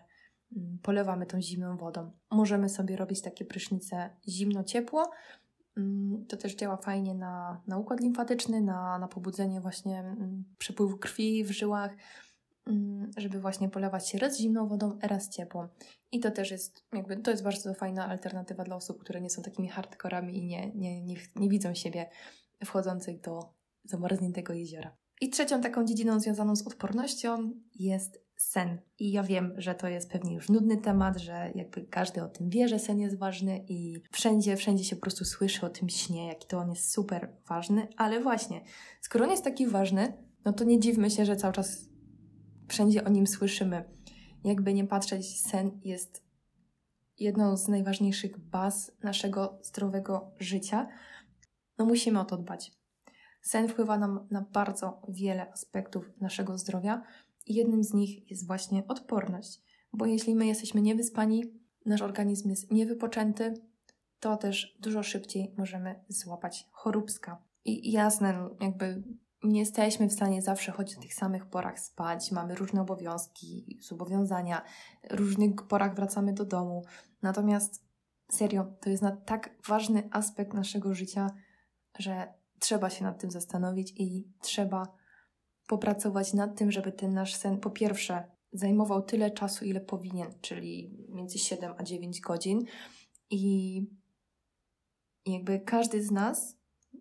mm, 0.57 0.79
polewamy 0.83 1.27
tą 1.27 1.41
zimną 1.41 1.77
wodą. 1.77 2.11
Możemy 2.31 2.69
sobie 2.69 2.97
robić 2.97 3.23
takie 3.23 3.45
prysznice 3.45 4.11
zimno-ciepło. 4.29 5.11
Mm, 5.77 6.27
to 6.27 6.37
też 6.37 6.55
działa 6.55 6.77
fajnie 6.77 7.15
na, 7.15 7.63
na 7.67 7.79
układ 7.79 8.01
limfatyczny, 8.01 8.61
na, 8.61 8.99
na 8.99 9.09
pobudzenie 9.09 9.61
właśnie 9.61 9.99
mm, 9.99 10.45
przepływu 10.59 10.99
krwi 10.99 11.45
w 11.45 11.51
żyłach, 11.51 11.97
żeby 13.17 13.41
właśnie 13.41 13.69
polewać 13.69 14.09
się 14.09 14.19
raz 14.19 14.39
zimną 14.39 14.69
wodą, 14.69 14.99
raz 15.03 15.29
ciepłą. 15.29 15.69
I 16.13 16.21
to 16.21 16.31
też 16.31 16.51
jest, 16.51 16.85
jakby, 16.93 17.17
to 17.17 17.31
jest 17.31 17.43
bardzo 17.43 17.75
fajna 17.75 18.07
alternatywa 18.07 18.65
dla 18.65 18.77
osób, 18.77 19.01
które 19.01 19.21
nie 19.21 19.31
są 19.31 19.43
takimi 19.43 19.69
hardkorami 19.69 20.39
i 20.39 20.47
nie, 20.47 20.73
nie, 20.75 21.05
nie, 21.05 21.17
nie 21.37 21.49
widzą 21.49 21.75
siebie 21.75 22.11
wchodzących 22.65 23.21
do 23.21 23.55
zamarzniętego 23.85 24.53
jeziora. 24.53 24.97
I 25.21 25.31
trzecią 25.31 25.61
taką 25.61 25.85
dziedziną 25.85 26.21
związaną 26.21 26.57
z 26.57 26.67
odpornością 26.67 27.53
jest 27.75 28.29
sen. 28.37 28.79
I 28.99 29.13
ja 29.13 29.23
wiem, 29.23 29.55
że 29.57 29.75
to 29.75 29.89
jest 29.89 30.11
pewnie 30.11 30.35
już 30.35 30.49
nudny 30.49 30.77
temat, 30.77 31.19
że 31.19 31.53
jakby 31.55 31.87
każdy 31.87 32.23
o 32.23 32.29
tym 32.29 32.51
wie, 32.51 32.69
że 32.69 32.79
sen 32.79 33.01
jest 33.01 33.19
ważny 33.19 33.65
i 33.69 34.03
wszędzie, 34.13 34.57
wszędzie 34.57 34.85
się 34.85 34.97
po 34.97 35.03
prostu 35.03 35.25
słyszy 35.25 35.67
o 35.67 35.71
tym 35.71 35.89
śnie, 35.89 36.27
jaki 36.27 36.49
to 36.49 36.59
on 36.59 36.71
jest 36.71 36.93
super 36.93 37.37
ważny, 37.49 37.89
ale 37.97 38.21
właśnie, 38.21 38.61
skoro 39.01 39.25
on 39.25 39.31
jest 39.31 39.45
taki 39.45 39.67
ważny, 39.67 40.13
no 40.45 40.53
to 40.53 40.65
nie 40.65 40.81
dziwmy 40.81 41.11
się, 41.11 41.25
że 41.25 41.37
cały 41.37 41.55
czas 41.55 41.88
wszędzie 42.69 43.05
o 43.05 43.09
nim 43.09 43.27
słyszymy 43.27 43.99
jakby 44.45 44.75
nie 44.75 44.87
patrzeć, 44.87 45.41
sen 45.41 45.81
jest 45.85 46.23
jedną 47.19 47.57
z 47.57 47.69
najważniejszych 47.69 48.39
baz 48.39 48.93
naszego 49.03 49.59
zdrowego 49.63 50.31
życia. 50.39 50.89
No 51.79 51.85
musimy 51.85 52.21
o 52.21 52.25
to 52.25 52.37
dbać. 52.37 52.73
Sen 53.41 53.69
wpływa 53.69 53.99
nam 53.99 54.27
na 54.31 54.41
bardzo 54.53 55.03
wiele 55.09 55.53
aspektów 55.53 56.11
naszego 56.21 56.59
zdrowia 56.59 57.03
i 57.47 57.55
jednym 57.55 57.85
z 57.85 57.95
nich 57.95 58.31
jest 58.31 58.47
właśnie 58.47 58.87
odporność. 58.87 59.61
Bo 59.93 60.07
jeśli 60.07 60.35
my 60.35 60.47
jesteśmy 60.47 60.83
niewyspani, 60.83 61.45
nasz 61.87 62.03
organizm 62.03 62.51
jest 62.51 62.71
niewypoczęty, 62.71 63.55
to 64.21 64.37
też 64.37 64.79
dużo 64.81 65.03
szybciej 65.03 65.55
możemy 65.57 66.05
złapać 66.09 66.69
choróbska. 66.71 67.43
I 67.65 67.93
jasne, 67.93 68.49
jakby 68.61 69.03
nie 69.43 69.61
jesteśmy 69.61 70.09
w 70.09 70.13
stanie 70.13 70.43
zawsze 70.43 70.73
chodzić 70.73 70.99
o 70.99 71.01
tych 71.01 71.15
samych 71.15 71.47
porach 71.47 71.81
spać, 71.81 72.33
mamy 72.33 72.55
różne 72.55 72.81
obowiązki, 72.81 73.79
zobowiązania, 73.81 74.63
różnych 75.11 75.55
porach 75.69 75.95
wracamy 75.95 76.33
do 76.33 76.45
domu. 76.45 76.85
Natomiast 77.23 77.85
serio, 78.31 78.73
to 78.81 78.91
jest 78.91 79.03
na 79.03 79.17
tak 79.17 79.51
ważny 79.69 80.09
aspekt 80.13 80.55
naszego 80.55 80.95
życia, 80.95 81.31
że 81.99 82.35
trzeba 82.59 82.91
się 82.91 83.05
nad 83.05 83.21
tym 83.21 83.31
zastanowić 83.31 83.93
i 83.97 84.33
trzeba 84.41 84.97
popracować 85.67 86.35
nad 86.35 86.59
tym, 86.59 86.73
żeby 86.73 86.93
ten 86.93 87.15
nasz 87.15 87.35
sen 87.35 87.59
po 87.59 87.71
pierwsze 87.71 88.25
zajmował 88.53 89.03
tyle 89.03 89.31
czasu, 89.31 89.65
ile 89.65 89.81
powinien, 89.81 90.35
czyli 90.41 90.97
między 91.09 91.39
7 91.39 91.75
a 91.79 91.83
9 91.83 92.21
godzin. 92.21 92.65
I 93.31 93.83
jakby 95.27 95.61
każdy 95.61 96.03
z 96.03 96.11
nas 96.11 96.57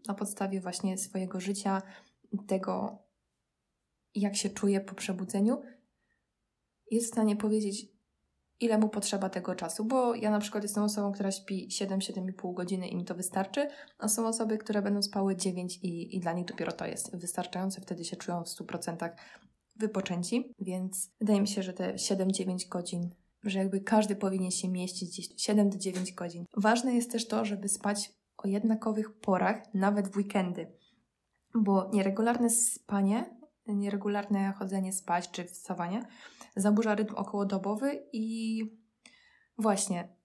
na 0.07 0.13
podstawie 0.13 0.61
właśnie 0.61 0.97
swojego 0.97 1.39
życia 1.39 1.81
tego, 2.47 2.97
jak 4.15 4.35
się 4.35 4.49
czuje 4.49 4.81
po 4.81 4.95
przebudzeniu, 4.95 5.61
jest 6.91 7.05
w 7.05 7.09
stanie 7.09 7.35
powiedzieć, 7.35 7.97
ile 8.59 8.77
mu 8.77 8.89
potrzeba 8.89 9.29
tego 9.29 9.55
czasu, 9.55 9.85
bo 9.85 10.15
ja 10.15 10.31
na 10.31 10.39
przykład 10.39 10.63
jestem 10.63 10.83
osobą, 10.83 11.11
która 11.11 11.31
śpi 11.31 11.67
7-7,5 11.67 12.53
godziny 12.53 12.87
i 12.87 12.95
mi 12.95 13.05
to 13.05 13.15
wystarczy, 13.15 13.67
a 13.97 14.07
są 14.07 14.27
osoby, 14.27 14.57
które 14.57 14.81
będą 14.81 15.01
spały 15.01 15.35
9 15.35 15.79
i, 15.83 16.15
i 16.15 16.19
dla 16.19 16.33
nich 16.33 16.45
dopiero 16.45 16.71
to 16.71 16.85
jest 16.85 17.15
wystarczające, 17.15 17.81
wtedy 17.81 18.05
się 18.05 18.15
czują 18.15 18.43
w 18.43 18.47
100% 18.47 19.09
wypoczęci, 19.75 20.53
więc 20.59 21.11
wydaje 21.19 21.41
mi 21.41 21.47
się, 21.47 21.63
że 21.63 21.73
te 21.73 21.93
7-9 21.93 22.67
godzin, 22.69 23.09
że 23.43 23.59
jakby 23.59 23.81
każdy 23.81 24.15
powinien 24.15 24.51
się 24.51 24.69
mieścić 24.69 25.09
gdzieś 25.09 25.29
7 25.37 25.71
9 25.71 26.13
godzin. 26.13 26.45
Ważne 26.57 26.93
jest 26.95 27.11
też 27.11 27.27
to, 27.27 27.45
żeby 27.45 27.69
spać 27.69 28.11
o 28.37 28.47
jednakowych 28.47 29.19
porach, 29.19 29.73
nawet 29.73 30.07
w 30.07 30.17
weekendy 30.17 30.77
bo 31.63 31.89
nieregularne 31.93 32.49
spanie, 32.49 33.37
nieregularne 33.67 34.53
chodzenie 34.59 34.93
spać 34.93 35.31
czy 35.31 35.43
wstawanie 35.43 36.01
zaburza 36.55 36.95
rytm 36.95 37.15
okołodobowy 37.15 38.03
i 38.13 38.63
właśnie 39.57 40.15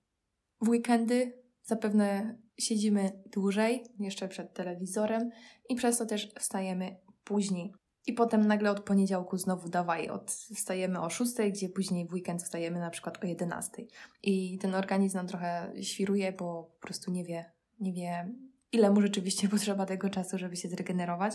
w 0.60 0.68
weekendy 0.68 1.42
zapewne 1.62 2.38
siedzimy 2.58 3.22
dłużej, 3.26 3.84
jeszcze 3.98 4.28
przed 4.28 4.54
telewizorem 4.54 5.30
i 5.68 5.74
przez 5.74 5.98
to 5.98 6.06
też 6.06 6.34
wstajemy 6.38 6.96
później. 7.24 7.74
I 8.06 8.12
potem 8.12 8.46
nagle 8.46 8.70
od 8.70 8.80
poniedziałku 8.80 9.38
znowu 9.38 9.68
dawaj, 9.68 10.08
od, 10.08 10.30
wstajemy 10.30 11.00
o 11.00 11.10
6, 11.10 11.32
gdzie 11.50 11.68
później 11.68 12.06
w 12.06 12.12
weekend 12.12 12.42
wstajemy 12.42 12.80
na 12.80 12.90
przykład 12.90 13.24
o 13.24 13.26
11. 13.26 13.86
I 14.22 14.58
ten 14.58 14.74
organizm 14.74 15.16
nam 15.16 15.26
trochę 15.26 15.72
świruje, 15.82 16.32
bo 16.32 16.70
po 16.74 16.80
prostu 16.80 17.10
nie 17.10 17.24
wie, 17.24 17.52
nie 17.80 17.92
wie 17.92 18.34
ile 18.72 18.90
mu 18.90 19.00
rzeczywiście 19.00 19.48
potrzeba 19.54 19.86
tego 19.86 20.10
czasu, 20.10 20.38
żeby 20.38 20.56
się 20.56 20.68
zregenerować. 20.68 21.34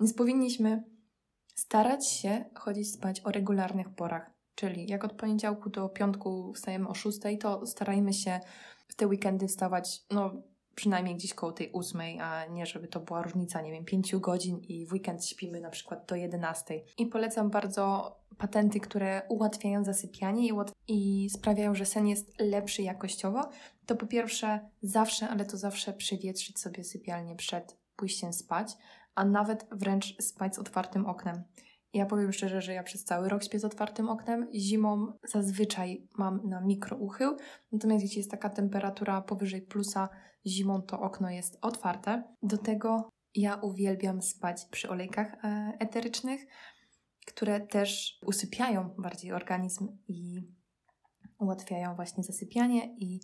Więc 0.00 0.14
powinniśmy 0.14 0.82
starać 1.54 2.08
się 2.08 2.44
chodzić 2.54 2.92
spać 2.92 3.20
o 3.24 3.30
regularnych 3.30 3.88
porach. 3.88 4.30
Czyli 4.54 4.90
jak 4.90 5.04
od 5.04 5.12
poniedziałku 5.12 5.70
do 5.70 5.88
piątku 5.88 6.52
wstajemy 6.52 6.88
o 6.88 6.94
6, 6.94 7.18
to 7.40 7.66
starajmy 7.66 8.12
się 8.12 8.40
w 8.88 8.94
te 8.94 9.06
weekendy 9.06 9.48
wstawać, 9.48 10.00
no 10.10 10.42
przynajmniej 10.74 11.14
gdzieś 11.14 11.34
koło 11.34 11.52
tej 11.52 11.70
ósmej, 11.70 12.20
a 12.20 12.46
nie 12.46 12.66
żeby 12.66 12.88
to 12.88 13.00
była 13.00 13.22
różnica, 13.22 13.60
nie 13.60 13.72
wiem, 13.72 13.84
5 13.84 14.16
godzin 14.16 14.58
i 14.58 14.86
w 14.86 14.92
weekend 14.92 15.26
śpimy 15.26 15.60
na 15.60 15.70
przykład 15.70 16.06
do 16.08 16.16
11. 16.16 16.80
I 16.98 17.06
polecam 17.06 17.50
bardzo 17.50 18.16
patenty, 18.38 18.80
które 18.80 19.22
ułatwiają 19.28 19.84
zasypianie 19.84 20.48
i, 20.48 20.52
ułatw- 20.52 20.72
i 20.88 21.30
sprawiają, 21.30 21.74
że 21.74 21.86
sen 21.86 22.06
jest 22.06 22.40
lepszy 22.40 22.82
jakościowo. 22.82 23.48
To 23.86 23.96
po 23.96 24.06
pierwsze 24.06 24.60
zawsze, 24.82 25.28
ale 25.28 25.44
to 25.44 25.56
zawsze 25.56 25.92
przewietrzyć 25.92 26.60
sobie 26.60 26.84
sypialnię 26.84 27.36
przed 27.36 27.76
pójściem 27.96 28.32
spać, 28.32 28.72
a 29.14 29.24
nawet 29.24 29.66
wręcz 29.72 30.22
spać 30.22 30.54
z 30.54 30.58
otwartym 30.58 31.06
oknem. 31.06 31.42
Ja 31.94 32.06
powiem 32.06 32.32
szczerze, 32.32 32.60
że 32.62 32.72
ja 32.72 32.82
przez 32.82 33.04
cały 33.04 33.28
rok 33.28 33.44
śpię 33.44 33.58
z 33.58 33.64
otwartym 33.64 34.08
oknem. 34.08 34.48
Zimą 34.54 35.12
zazwyczaj 35.28 36.08
mam 36.18 36.48
na 36.48 36.60
mikrouchył, 36.60 37.36
natomiast 37.72 38.02
jeśli 38.02 38.18
jest 38.18 38.30
taka 38.30 38.50
temperatura 38.50 39.22
powyżej 39.22 39.62
plusa, 39.62 40.08
zimą 40.46 40.82
to 40.82 41.00
okno 41.00 41.30
jest 41.30 41.58
otwarte. 41.60 42.22
Do 42.42 42.58
tego 42.58 43.08
ja 43.34 43.54
uwielbiam 43.56 44.22
spać 44.22 44.64
przy 44.70 44.88
olejkach 44.88 45.44
e, 45.44 45.72
eterycznych. 45.78 46.46
które 47.26 47.60
też 47.60 48.18
usypiają 48.26 48.94
bardziej 48.98 49.32
organizm 49.32 49.88
i 50.08 50.42
ułatwiają 51.38 51.94
właśnie 51.94 52.24
zasypianie 52.24 52.96
i 52.98 53.20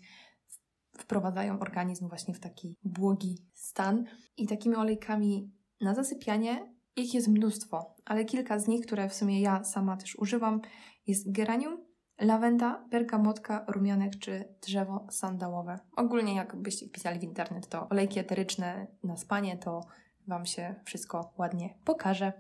wprowadzają 0.99 1.61
organizm 1.61 2.09
właśnie 2.09 2.35
w 2.35 2.41
taki 2.41 2.77
błogi 2.85 3.47
stan. 3.55 4.05
I 4.37 4.47
takimi 4.47 4.77
olejkami 4.77 5.53
na 5.81 5.95
zasypianie 5.95 6.75
ich 6.97 7.15
jest 7.15 7.29
mnóstwo, 7.29 7.97
ale 8.05 8.25
kilka 8.25 8.59
z 8.59 8.69
nich, 8.69 8.87
które 8.87 9.09
w 9.09 9.15
sumie 9.15 9.41
ja 9.41 9.65
sama 9.65 9.97
też 9.97 10.17
używam, 10.17 10.61
jest 11.07 11.33
geranium, 11.33 11.88
lawenda, 12.21 12.85
bergamotka, 12.91 13.65
rumianek 13.69 14.19
czy 14.19 14.45
drzewo 14.67 15.07
sandałowe. 15.11 15.79
Ogólnie 15.97 16.35
jakbyście 16.35 16.87
wpisali 16.87 17.21
w 17.21 17.23
internet 17.23 17.69
to 17.69 17.89
olejki 17.89 18.19
eteryczne 18.19 18.87
na 19.05 19.17
spanie, 19.17 19.57
to 19.57 19.81
Wam 20.29 20.47
się 20.47 20.75
wszystko 20.85 21.35
ładnie 21.39 21.75
pokaże. 21.85 22.33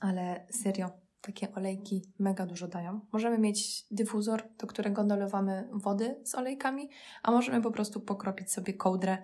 Ale 0.00 0.46
serio, 0.50 0.90
takie 1.20 1.54
olejki 1.54 2.02
mega 2.18 2.46
dużo 2.46 2.68
dają. 2.68 3.00
Możemy 3.12 3.38
mieć 3.38 3.86
dyfuzor, 3.90 4.42
do 4.58 4.66
którego 4.66 5.04
dolewamy 5.04 5.68
wody 5.72 6.20
z 6.24 6.34
olejkami, 6.34 6.88
a 7.22 7.30
możemy 7.30 7.62
po 7.62 7.70
prostu 7.70 8.00
pokropić 8.00 8.52
sobie 8.52 8.74
kołdrę 8.74 9.18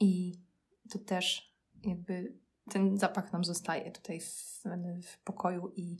i 0.00 0.32
to 0.90 0.98
też 0.98 1.54
jakby 1.84 2.34
ten 2.70 2.98
zapach 2.98 3.32
nam 3.32 3.44
zostaje 3.44 3.90
tutaj 3.90 4.20
w, 4.20 4.62
w 5.04 5.22
pokoju 5.24 5.72
i 5.76 5.98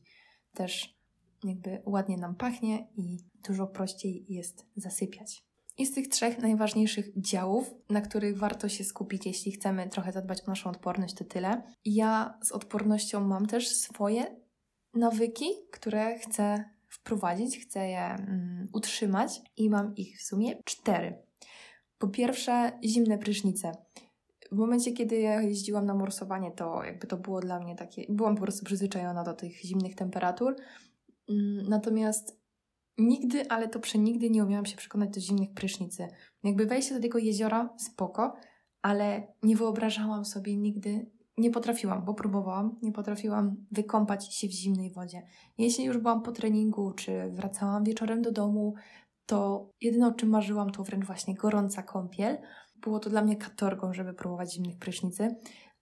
też 0.54 0.99
jakby 1.44 1.82
ładnie 1.86 2.16
nam 2.16 2.34
pachnie 2.34 2.88
i 2.96 3.18
dużo 3.48 3.66
prościej 3.66 4.26
jest 4.28 4.66
zasypiać. 4.76 5.50
I 5.78 5.86
z 5.86 5.94
tych 5.94 6.08
trzech 6.08 6.38
najważniejszych 6.38 7.20
działów, 7.20 7.74
na 7.90 8.00
których 8.00 8.38
warto 8.38 8.68
się 8.68 8.84
skupić, 8.84 9.26
jeśli 9.26 9.52
chcemy 9.52 9.88
trochę 9.88 10.12
zadbać 10.12 10.42
o 10.42 10.46
naszą 10.46 10.70
odporność, 10.70 11.14
to 11.14 11.24
tyle. 11.24 11.62
Ja 11.84 12.38
z 12.42 12.52
odpornością 12.52 13.20
mam 13.20 13.46
też 13.46 13.68
swoje 13.68 14.36
nawyki, 14.94 15.46
które 15.72 16.18
chcę 16.18 16.64
wprowadzić, 16.88 17.58
chcę 17.58 17.88
je 17.88 18.04
mm, 18.04 18.68
utrzymać 18.72 19.40
i 19.56 19.70
mam 19.70 19.94
ich 19.96 20.18
w 20.18 20.22
sumie 20.22 20.62
cztery. 20.64 21.22
Po 21.98 22.08
pierwsze, 22.08 22.78
zimne 22.84 23.18
prysznice. 23.18 23.72
W 24.52 24.56
momencie, 24.56 24.92
kiedy 24.92 25.20
ja 25.20 25.42
jeździłam 25.42 25.86
na 25.86 25.94
morsowanie, 25.94 26.50
to 26.50 26.84
jakby 26.84 27.06
to 27.06 27.16
było 27.16 27.40
dla 27.40 27.60
mnie 27.60 27.76
takie, 27.76 28.04
byłam 28.08 28.34
po 28.34 28.42
prostu 28.42 28.64
przyzwyczajona 28.64 29.24
do 29.24 29.34
tych 29.34 29.60
zimnych 29.60 29.94
temperatur. 29.94 30.56
Mm, 31.30 31.68
natomiast 31.68 32.40
nigdy, 32.98 33.50
ale 33.50 33.68
to 33.68 33.80
przenigdy 33.80 34.30
nie 34.30 34.44
umiałam 34.44 34.66
się 34.66 34.76
przekonać 34.76 35.10
do 35.10 35.20
zimnych 35.20 35.52
prysznicy. 35.54 36.08
Jakby 36.42 36.66
wejście 36.66 36.94
do 36.94 37.00
tego 37.00 37.18
jeziora, 37.18 37.74
spoko, 37.78 38.36
ale 38.82 39.34
nie 39.42 39.56
wyobrażałam 39.56 40.24
sobie 40.24 40.56
nigdy, 40.56 41.10
nie 41.38 41.50
potrafiłam, 41.50 42.04
bo 42.04 42.14
próbowałam, 42.14 42.78
nie 42.82 42.92
potrafiłam 42.92 43.56
wykąpać 43.70 44.34
się 44.34 44.48
w 44.48 44.50
zimnej 44.50 44.92
wodzie. 44.92 45.22
Jeśli 45.58 45.84
już 45.84 45.98
byłam 45.98 46.22
po 46.22 46.32
treningu, 46.32 46.92
czy 46.92 47.30
wracałam 47.30 47.84
wieczorem 47.84 48.22
do 48.22 48.32
domu, 48.32 48.74
to 49.26 49.70
jedyne 49.80 50.06
o 50.06 50.12
czym 50.12 50.28
marzyłam 50.28 50.70
to 50.70 50.84
wręcz 50.84 51.06
właśnie 51.06 51.34
gorąca 51.34 51.82
kąpiel. 51.82 52.38
Było 52.76 52.98
to 52.98 53.10
dla 53.10 53.22
mnie 53.22 53.36
katorgą, 53.36 53.92
żeby 53.92 54.14
próbować 54.14 54.54
zimnych 54.54 54.78
prysznicy, 54.78 55.36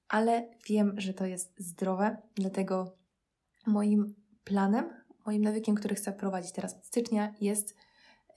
ale 0.09 0.49
wiem, 0.69 0.95
że 0.97 1.15
to 1.15 1.27
jest 1.27 1.55
zdrowe, 1.59 2.17
dlatego 2.35 2.97
moim 3.67 4.15
planem 4.45 4.99
moim 5.29 5.43
nawykiem, 5.43 5.75
który 5.75 5.95
chcę 5.95 6.13
wprowadzić 6.13 6.53
teraz 6.53 6.77
od 6.77 6.87
stycznia, 6.87 7.35
jest 7.41 7.77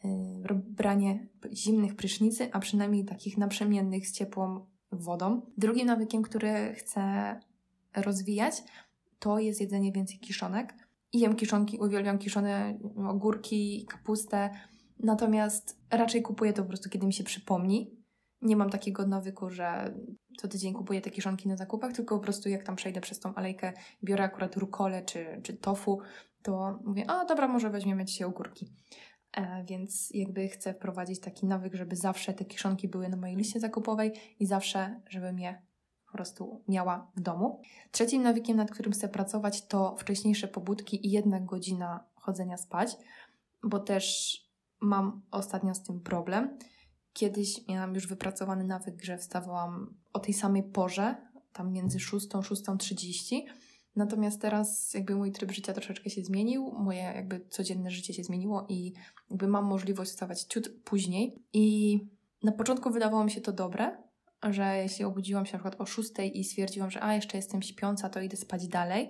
yy, 0.04 0.10
branie 0.54 1.28
zimnych 1.54 1.96
prysznicy, 1.96 2.50
a 2.54 2.60
przynajmniej 2.60 3.06
takich 3.06 3.38
naprzemiennych 3.38 4.08
z 4.08 4.14
ciepłą 4.14 4.66
wodą. 4.92 5.42
Drugim 5.58 5.88
nawykiem, 5.88 6.22
który 6.22 6.74
chcę 6.74 7.02
rozwijać, 7.96 8.64
to 9.20 9.40
jest 9.40 9.62
jedzenie 9.62 9.92
więcej 9.92 10.20
kiszonek. 10.20 10.74
I 11.14 11.20
jem 11.20 11.36
kiszonki, 11.36 11.78
uwielbiam 11.78 12.18
kiszone 12.18 12.80
ogórki, 13.08 13.86
kapustę, 13.90 14.50
natomiast 15.00 15.80
raczej 15.92 16.22
kupuję 16.22 16.54
to 16.54 16.62
po 16.62 16.68
prostu, 16.68 16.90
kiedy 16.90 17.06
mi 17.06 17.14
się 17.14 17.24
przypomni. 17.24 17.92
Nie 18.42 18.56
mam 18.56 18.70
takiego 18.70 19.08
nawyku, 19.08 19.50
że 19.50 19.94
co 20.38 20.48
tydzień 20.48 20.74
kupuję 20.74 21.02
te 21.02 21.10
kiszonki 21.10 21.50
na 21.50 21.58
zakupach, 21.58 21.94
tylko 21.94 22.18
po 22.18 22.24
prostu 22.24 22.50
jak 22.50 22.64
tam 22.64 22.76
przejdę 22.76 23.02
przez 23.02 23.20
tą 23.20 23.36
alejkę, 23.36 23.74
biorę 24.04 24.24
akurat 24.24 24.58
rukolę 24.58 25.04
czy, 25.06 25.42
czy 25.44 25.54
tofu, 25.54 26.02
to 26.44 26.80
mówię, 26.84 27.10
a 27.10 27.26
dobra, 27.26 27.48
może 27.48 27.70
weźmiemy 27.70 28.06
dzisiaj 28.06 28.28
ogórki. 28.28 28.74
E, 29.34 29.64
więc 29.64 30.10
jakby 30.14 30.48
chcę 30.48 30.74
wprowadzić 30.74 31.20
taki 31.20 31.46
nawyk, 31.46 31.76
żeby 31.76 31.96
zawsze 31.96 32.34
te 32.34 32.46
kiszonki 32.46 32.88
były 32.88 33.10
na 33.10 33.18
mojej 33.18 33.36
liście 33.36 33.60
zakupowej 33.60 34.14
i 34.40 34.46
zawsze, 34.46 35.02
żebym 35.10 35.40
je 35.40 35.62
po 36.06 36.12
prostu 36.12 36.64
miała 36.68 37.12
w 37.16 37.22
domu. 37.22 37.62
Trzecim 37.92 38.24
nawykiem, 38.24 38.58
nad 38.58 38.72
którym 38.72 38.92
chcę 38.92 39.10
pracować, 39.10 39.68
to 39.68 39.96
wcześniejsze 40.00 40.48
pobudki 40.48 41.08
i 41.08 41.12
jedna 41.12 41.40
godzina 41.40 42.04
chodzenia 42.16 42.58
spać, 42.58 42.98
bo 43.64 43.80
też 43.80 44.38
mam 44.82 45.22
ostatnio 45.32 45.76
z 45.76 45.84
tym 45.84 46.00
problem. 46.00 46.58
Kiedyś 47.14 47.68
miałam 47.68 47.96
już 47.96 48.08
wypracowany 48.08 48.64
nawyk, 48.64 49.04
że 49.04 49.18
wstawałam 49.18 49.94
o 50.14 50.20
tej 50.20 50.34
samej 50.34 50.64
porze, 50.64 51.16
tam 51.54 51.72
między 51.72 52.00
6 52.00 52.28
a 52.34 52.38
6.30 52.38 53.42
Natomiast 53.96 54.42
teraz 54.42 54.94
jakby 54.94 55.16
mój 55.16 55.32
tryb 55.32 55.52
życia 55.52 55.74
troszeczkę 55.74 56.10
się 56.10 56.24
zmienił, 56.24 56.72
moje 56.72 57.02
jakby 57.02 57.46
codzienne 57.50 57.92
życie 57.92 58.14
się 58.14 58.24
zmieniło 58.24 58.66
i 58.70 58.94
jakby 59.30 59.48
mam 59.48 59.66
możliwość 59.66 60.12
wstawać 60.12 60.42
ciut 60.42 60.70
później. 60.84 61.36
I 61.54 61.98
na 62.44 62.52
początku 62.52 62.92
wydawało 62.92 63.24
mi 63.24 63.32
się 63.32 63.42
to 63.42 63.52
dobre, 63.52 63.98
że 64.44 64.78
jeśli 64.78 65.06
obudziłam 65.06 65.46
się 65.46 65.54
na 65.54 65.60
przykład 65.60 65.82
o 65.82 65.86
6 65.86 66.12
i 66.34 66.44
stwierdziłam, 66.44 66.92
że 66.92 67.04
a 67.04 67.16
jeszcze 67.16 67.38
jestem 67.38 67.62
śpiąca, 67.62 68.10
to 68.10 68.22
idę 68.22 68.38
spać 68.38 68.68
dalej, 68.68 69.10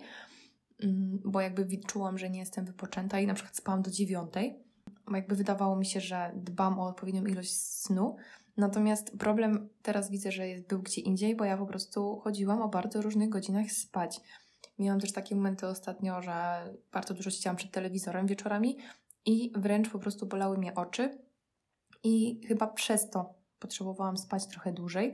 mm, 0.84 1.20
bo 1.26 1.41
jakby 1.41 1.78
czułam, 1.88 2.17
że 2.17 2.30
nie 2.30 2.39
jestem 2.39 2.65
wypoczęta 2.65 3.20
i 3.20 3.28
na 3.28 3.34
przykład 3.34 3.58
spałam 3.58 3.82
do 3.82 3.91
9. 3.91 4.34
Jakby 5.13 5.36
wydawało 5.36 5.76
mi 5.76 5.86
się, 5.86 6.02
że 6.02 6.32
dbam 6.36 6.80
o 6.80 6.88
odpowiednią 6.88 7.26
ilość 7.26 7.54
snu. 7.54 8.15
Natomiast 8.58 9.17
problem 9.17 9.70
teraz 9.82 10.12
widzę, 10.12 10.32
że 10.32 10.44
był 10.67 10.82
gdzie 10.82 11.02
indziej, 11.02 11.36
bo 11.36 11.46
ja 11.46 11.58
po 11.58 11.65
prostu 11.65 12.20
chodziłam 12.20 12.62
o 12.62 12.70
bardzo 12.70 13.02
różnych 13.02 13.30
godzinach 13.30 13.72
spać. 13.72 14.22
Miałam 14.82 15.00
też 15.00 15.12
takie 15.12 15.36
momenty 15.36 15.67
ostatnio, 15.67 16.22
że 16.22 16.34
bardzo 16.91 17.13
dużo 17.13 17.32
siedziałam 17.32 17.58
przed 17.58 17.72
telewizorem 17.72 18.28
wieczorami 18.28 18.78
i 19.26 19.52
wręcz 19.56 19.89
po 19.89 20.00
prostu 20.00 20.26
bolały 20.26 20.58
mnie 20.58 20.76
oczy. 20.76 21.17
I 22.04 22.41
chyba 22.48 22.67
przez 22.67 23.10
to 23.10 23.34
potrzebowałam 23.60 24.17
spać 24.17 24.48
trochę 24.48 24.74
dłużej, 24.74 25.13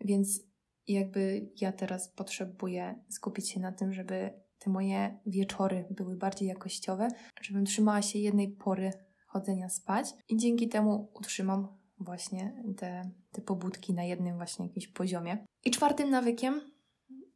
więc 0.00 0.40
jakby 0.88 1.50
ja 1.60 1.72
teraz 1.72 2.08
potrzebuję 2.08 3.04
skupić 3.08 3.50
się 3.50 3.60
na 3.60 3.72
tym, 3.72 3.92
żeby 3.92 4.30
te 4.58 4.70
moje 4.70 5.18
wieczory 5.26 5.84
były 5.90 6.16
bardziej 6.16 6.48
jakościowe, 6.48 7.08
żebym 7.40 7.64
trzymała 7.64 8.02
się 8.02 8.18
jednej 8.18 8.48
pory 8.48 8.92
chodzenia 9.26 9.68
spać 9.68 10.06
i 10.28 10.36
dzięki 10.36 10.68
temu 10.68 11.10
utrzymam 11.14 11.68
właśnie 11.98 12.62
te, 12.76 13.10
te 13.32 13.42
pobudki 13.42 13.94
na 13.94 14.04
jednym 14.04 14.36
właśnie 14.36 14.66
jakimś 14.66 14.88
poziomie. 14.88 15.44
I 15.64 15.70
czwartym 15.70 16.10
nawykiem 16.10 16.60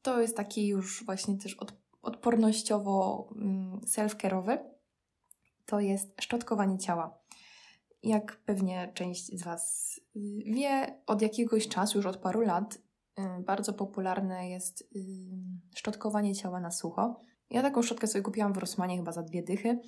to 0.05 0.21
jest 0.21 0.37
taki 0.37 0.67
już 0.67 1.05
właśnie 1.05 1.39
też 1.39 1.55
od, 1.55 1.73
odpornościowo 2.03 3.29
mm, 3.37 3.81
self-care'owy. 3.81 4.59
To 5.67 5.81
jest 5.81 6.23
szczotkowanie 6.23 6.79
ciała. 6.79 7.19
Jak 8.03 8.37
pewnie 8.37 8.93
część 8.95 9.39
z 9.39 9.43
Was 9.43 9.95
y, 10.17 10.21
wie, 10.47 11.01
od 11.07 11.23
jakiegoś 11.23 11.69
czasu, 11.69 11.99
już 11.99 12.07
od 12.07 12.17
paru 12.17 12.41
lat, 12.41 12.75
y, 12.75 13.43
bardzo 13.43 13.73
popularne 13.73 14.51
jest 14.51 14.81
y, 14.81 14.87
szczotkowanie 15.75 16.35
ciała 16.35 16.61
na 16.61 16.71
sucho. 16.71 17.21
Ja 17.51 17.63
taką 17.63 17.83
szczotkę 17.83 18.07
sobie 18.07 18.23
kupiłam 18.23 18.53
w 18.53 18.59
Rosmanie 18.59 18.97
chyba 18.97 19.13
za 19.13 19.23
dwie 19.23 19.43
dychy, 19.43 19.81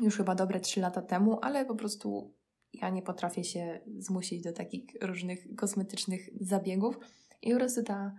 już 0.00 0.16
chyba 0.16 0.34
dobre 0.34 0.60
trzy 0.60 0.80
lata 0.80 1.02
temu, 1.02 1.38
ale 1.42 1.64
po 1.64 1.74
prostu 1.74 2.34
ja 2.72 2.90
nie 2.90 3.02
potrafię 3.02 3.44
się 3.44 3.80
zmusić 3.98 4.42
do 4.42 4.52
takich 4.52 4.84
różnych 5.02 5.56
kosmetycznych 5.56 6.28
zabiegów. 6.40 6.98
I 7.42 7.52
po 7.52 7.58
prostu 7.58 7.82
ta 7.82 8.14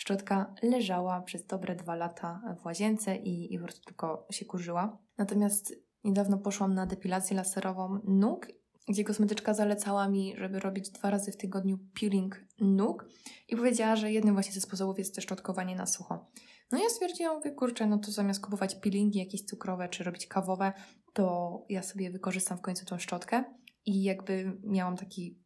Szczotka 0.00 0.54
leżała 0.62 1.20
przez 1.20 1.46
dobre 1.46 1.76
dwa 1.76 1.94
lata 1.94 2.56
w 2.60 2.64
łazience 2.64 3.16
i, 3.16 3.54
i 3.54 3.58
po 3.58 3.64
prostu 3.64 3.84
tylko 3.84 4.26
się 4.30 4.44
kurzyła. 4.44 4.98
Natomiast 5.18 5.74
niedawno 6.04 6.38
poszłam 6.38 6.74
na 6.74 6.86
depilację 6.86 7.36
laserową 7.36 8.00
nóg, 8.04 8.48
gdzie 8.88 9.04
kosmetyczka 9.04 9.54
zalecała 9.54 10.08
mi, 10.08 10.34
żeby 10.36 10.60
robić 10.60 10.90
dwa 10.90 11.10
razy 11.10 11.32
w 11.32 11.36
tygodniu 11.36 11.78
peeling 12.00 12.44
nóg 12.60 13.08
i 13.48 13.56
powiedziała, 13.56 13.96
że 13.96 14.12
jednym 14.12 14.34
właśnie 14.34 14.52
ze 14.52 14.60
sposobów 14.60 14.98
jest 14.98 15.14
też 15.14 15.24
szczotkowanie 15.24 15.76
na 15.76 15.86
sucho. 15.86 16.26
No 16.72 16.78
ja 16.78 16.88
stwierdziłam, 16.88 17.36
mówię, 17.36 17.52
kurczę, 17.52 17.86
no 17.86 17.98
to 17.98 18.10
zamiast 18.10 18.40
kupować 18.40 18.74
peelingi 18.74 19.18
jakieś 19.18 19.42
cukrowe 19.44 19.88
czy 19.88 20.04
robić 20.04 20.26
kawowe, 20.26 20.72
to 21.12 21.66
ja 21.68 21.82
sobie 21.82 22.10
wykorzystam 22.10 22.58
w 22.58 22.62
końcu 22.62 22.86
tą 22.86 22.98
szczotkę 22.98 23.44
i 23.86 24.02
jakby 24.02 24.60
miałam 24.64 24.96
taki 24.96 25.38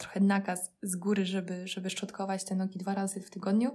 trochę 0.00 0.20
nakaz 0.20 0.72
z 0.82 0.96
góry, 0.96 1.26
żeby, 1.26 1.68
żeby 1.68 1.90
szczotkować 1.90 2.44
te 2.44 2.54
nogi 2.54 2.78
dwa 2.78 2.94
razy 2.94 3.20
w 3.20 3.30
tygodniu. 3.30 3.74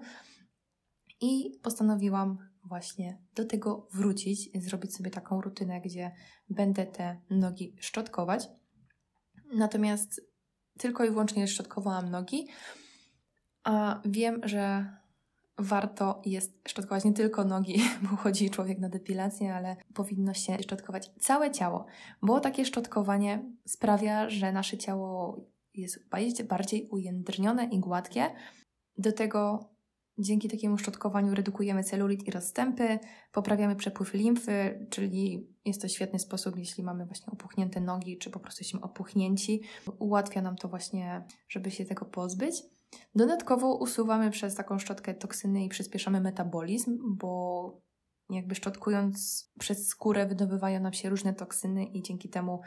I 1.22 1.60
postanowiłam 1.64 2.38
właśnie 2.64 3.22
do 3.36 3.46
tego 3.46 3.88
wrócić, 3.94 4.64
zrobić 4.64 4.96
sobie 4.96 5.12
taką 5.12 5.42
rutynę, 5.42 5.82
gdzie 5.82 6.12
będę 6.50 6.86
te 6.86 7.22
nogi 7.30 7.76
szczotkować. 7.80 8.48
Natomiast 9.54 10.22
tylko 10.78 11.06
i 11.06 11.10
wyłącznie 11.10 11.48
szczotkowałam 11.48 12.12
nogi, 12.12 12.48
a 13.64 14.02
wiem, 14.06 14.42
że 14.44 14.86
warto 15.58 16.22
jest 16.26 16.70
szczotkować 16.70 17.04
nie 17.04 17.14
tylko 17.14 17.44
nogi, 17.44 17.82
bo 18.10 18.16
chodzi 18.16 18.50
człowiek 18.50 18.80
na 18.80 18.90
depilację, 18.90 19.56
ale 19.56 19.76
powinno 19.94 20.34
się 20.34 20.58
szczotkować 20.64 21.12
całe 21.20 21.52
ciało, 21.52 21.86
bo 22.22 22.40
takie 22.40 22.66
szczotkowanie 22.66 23.52
sprawia, 23.66 24.30
że 24.30 24.52
nasze 24.52 24.78
ciało 24.78 25.40
jest 25.78 26.08
bardziej 26.48 26.88
ujędrnione 26.90 27.66
i 27.66 27.80
gładkie. 27.80 28.32
Do 28.98 29.12
tego 29.12 29.70
dzięki 30.18 30.50
takiemu 30.50 30.78
szczotkowaniu 30.78 31.36
redukujemy 31.36 31.84
celulit 31.84 32.28
i 32.28 32.32
rozstępy, 32.32 33.00
poprawiamy 33.32 33.76
przepływ 33.76 34.14
limfy, 34.14 34.88
czyli 34.90 35.48
jest 35.66 35.82
to 35.82 35.88
świetny 35.88 36.20
sposób, 36.20 36.58
jeśli 36.58 36.84
mamy 36.84 37.06
właśnie 37.06 37.34
opuchnięte 37.34 37.82
nogi, 37.82 38.18
czy 38.18 38.30
po 38.30 38.40
prostu 38.40 38.62
jesteśmy 38.62 38.82
opuchnięci. 38.82 39.62
Ułatwia 40.00 40.42
nam 40.42 40.56
to 40.56 40.68
właśnie, 40.68 41.26
żeby 41.50 41.72
się 41.72 41.86
tego 41.86 42.06
pozbyć. 42.06 42.64
Dodatkowo 43.16 43.76
usuwamy 43.76 44.32
przez 44.32 44.56
taką 44.56 44.80
szczotkę 44.80 45.14
toksyny 45.14 45.66
i 45.66 45.70
przyspieszamy 45.70 46.22
metabolizm, 46.22 47.18
bo 47.18 47.82
jakby 48.30 48.56
szczotkując 48.56 49.46
przez 49.60 49.88
skórę 49.88 50.26
wydobywają 50.26 50.80
nam 50.80 50.94
się 50.94 51.10
różne 51.10 51.34
toksyny 51.34 51.86
i 51.86 52.02
dzięki 52.02 52.30
temu 52.30 52.62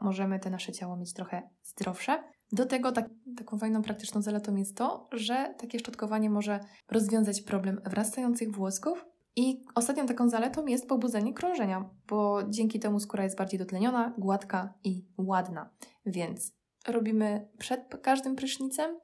możemy 0.00 0.38
te 0.38 0.50
nasze 0.50 0.72
ciało 0.72 0.96
mieć 0.96 1.12
trochę 1.12 1.50
zdrowsze. 1.62 2.24
Do 2.52 2.66
tego 2.66 2.92
tak, 2.92 3.10
taką 3.36 3.58
fajną, 3.58 3.82
praktyczną 3.82 4.22
zaletą 4.22 4.56
jest 4.56 4.76
to, 4.76 5.08
że 5.12 5.54
takie 5.58 5.78
szczotkowanie 5.78 6.30
może 6.30 6.60
rozwiązać 6.90 7.42
problem 7.42 7.80
wrastających 7.84 8.52
włosków. 8.52 9.06
I 9.36 9.64
ostatnią 9.74 10.06
taką 10.06 10.28
zaletą 10.28 10.66
jest 10.66 10.88
pobudzenie 10.88 11.34
krążenia, 11.34 11.90
bo 12.08 12.42
dzięki 12.48 12.80
temu 12.80 13.00
skóra 13.00 13.24
jest 13.24 13.38
bardziej 13.38 13.58
dotleniona, 13.58 14.14
gładka 14.18 14.74
i 14.84 15.04
ładna. 15.18 15.70
Więc 16.06 16.52
robimy 16.88 17.48
przed 17.58 18.00
każdym 18.02 18.36
prysznicem 18.36 18.98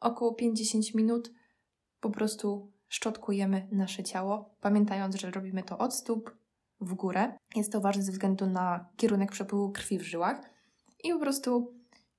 około 0.00 0.34
50 0.34 0.94
minut. 0.94 1.32
Po 2.00 2.10
prostu 2.10 2.72
szczotkujemy 2.88 3.68
nasze 3.72 4.02
ciało, 4.02 4.54
pamiętając, 4.60 5.16
że 5.16 5.30
robimy 5.30 5.62
to 5.62 5.78
od 5.78 5.94
stóp 5.94 6.36
w 6.80 6.94
górę. 6.94 7.38
Jest 7.56 7.72
to 7.72 7.80
ważne 7.80 8.02
ze 8.02 8.12
względu 8.12 8.46
na 8.46 8.88
kierunek 8.96 9.32
przepływu 9.32 9.72
krwi 9.72 9.98
w 9.98 10.02
żyłach. 10.02 10.40
I 11.04 11.12
po 11.12 11.18
prostu 11.18 11.74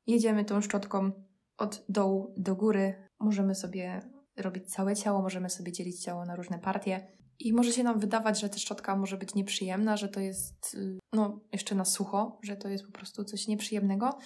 jedziemy 0.07 0.45
tą 0.45 0.61
szczotką 0.61 1.11
od 1.57 1.85
dołu 1.89 2.33
do 2.37 2.55
góry. 2.55 3.07
Możemy 3.19 3.55
sobie 3.55 4.01
robić 4.37 4.71
całe 4.71 4.95
ciało, 4.95 5.21
możemy 5.21 5.49
sobie 5.49 5.71
dzielić 5.71 6.03
ciało 6.03 6.25
na 6.25 6.35
różne 6.35 6.59
partie. 6.59 7.07
I 7.39 7.53
może 7.53 7.71
się 7.71 7.83
nam 7.83 7.99
wydawać, 7.99 8.39
że 8.39 8.49
ta 8.49 8.57
szczotka 8.57 8.95
może 8.95 9.17
być 9.17 9.35
nieprzyjemna, 9.35 9.97
że 9.97 10.09
to 10.09 10.19
jest, 10.19 10.73
y, 10.75 10.99
no, 11.13 11.39
jeszcze 11.53 11.75
na 11.75 11.85
sucho, 11.85 12.39
że 12.43 12.57
to 12.57 12.69
jest 12.69 12.85
po 12.85 12.91
prostu 12.91 13.23
coś 13.23 13.47
nieprzyjemnego. 13.47 14.17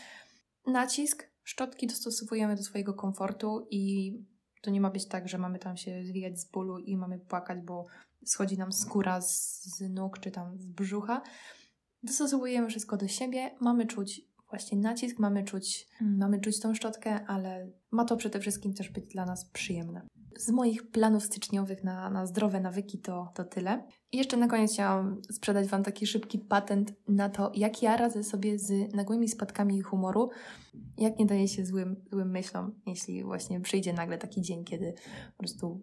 Nacisk 0.68 1.30
szczotki 1.44 1.88
dostosowujemy 1.88 2.56
do 2.56 2.64
swojego 2.64 2.94
komfortu 2.94 3.68
i 3.72 4.14
to 4.62 4.72
nie 4.72 4.82
ma 4.82 4.90
być 4.90 5.06
tak, 5.06 5.30
że 5.30 5.38
mamy 5.38 5.60
tam 5.60 5.78
się 5.78 6.04
zwijać 6.04 6.40
z 6.40 6.52
bólu 6.52 6.78
i 6.78 6.98
mamy 6.98 7.20
płakać, 7.20 7.60
bo 7.62 7.86
schodzi 8.26 8.58
nam 8.58 8.72
skóra 8.72 9.22
z, 9.22 9.64
z 9.64 9.90
nóg 9.90 10.20
czy 10.20 10.32
tam 10.32 10.58
z 10.58 10.66
brzucha. 10.66 11.22
Dostosowujemy 12.04 12.68
wszystko 12.68 12.98
do 12.98 13.08
siebie, 13.08 13.56
mamy 13.60 13.88
czuć 13.88 14.34
właśnie 14.54 14.78
nacisk, 14.78 15.20
mamy 15.20 15.44
czuć, 15.44 15.88
mm. 16.02 16.18
mamy 16.18 16.40
czuć 16.40 16.60
tą 16.60 16.74
szczotkę, 16.74 17.26
ale 17.26 17.72
ma 17.92 18.06
to 18.06 18.18
przede 18.18 18.40
wszystkim 18.40 18.74
też 18.74 18.90
być 18.90 19.06
dla 19.06 19.26
nas 19.26 19.50
przyjemne. 19.50 20.02
Z 20.38 20.50
moich 20.50 20.92
planów 20.92 21.24
styczniowych 21.24 21.84
na, 21.84 22.10
na 22.10 22.26
zdrowe 22.26 22.60
nawyki 22.60 23.00
to, 23.00 23.32
to 23.36 23.44
tyle. 23.44 23.84
I 24.12 24.18
jeszcze 24.18 24.38
na 24.38 24.48
koniec 24.48 24.72
chciałam 24.74 25.22
sprzedać 25.32 25.68
Wam 25.68 25.84
taki 25.84 26.08
szybki 26.08 26.40
patent 26.40 26.94
na 27.08 27.30
to, 27.30 27.52
jak 27.56 27.84
ja 27.84 27.98
radzę 27.98 28.24
sobie 28.24 28.60
z 28.60 28.94
nagłymi 28.94 29.30
spadkami 29.30 29.82
humoru, 29.82 30.30
jak 30.98 31.20
nie 31.20 31.26
daje 31.26 31.48
się 31.48 31.66
złym, 31.66 31.96
złym 32.12 32.32
myślom, 32.32 32.72
jeśli 32.86 33.24
właśnie 33.24 33.62
przyjdzie 33.62 33.94
nagle 33.94 34.18
taki 34.18 34.42
dzień, 34.42 34.64
kiedy 34.64 34.94
po 35.38 35.44
prostu 35.44 35.82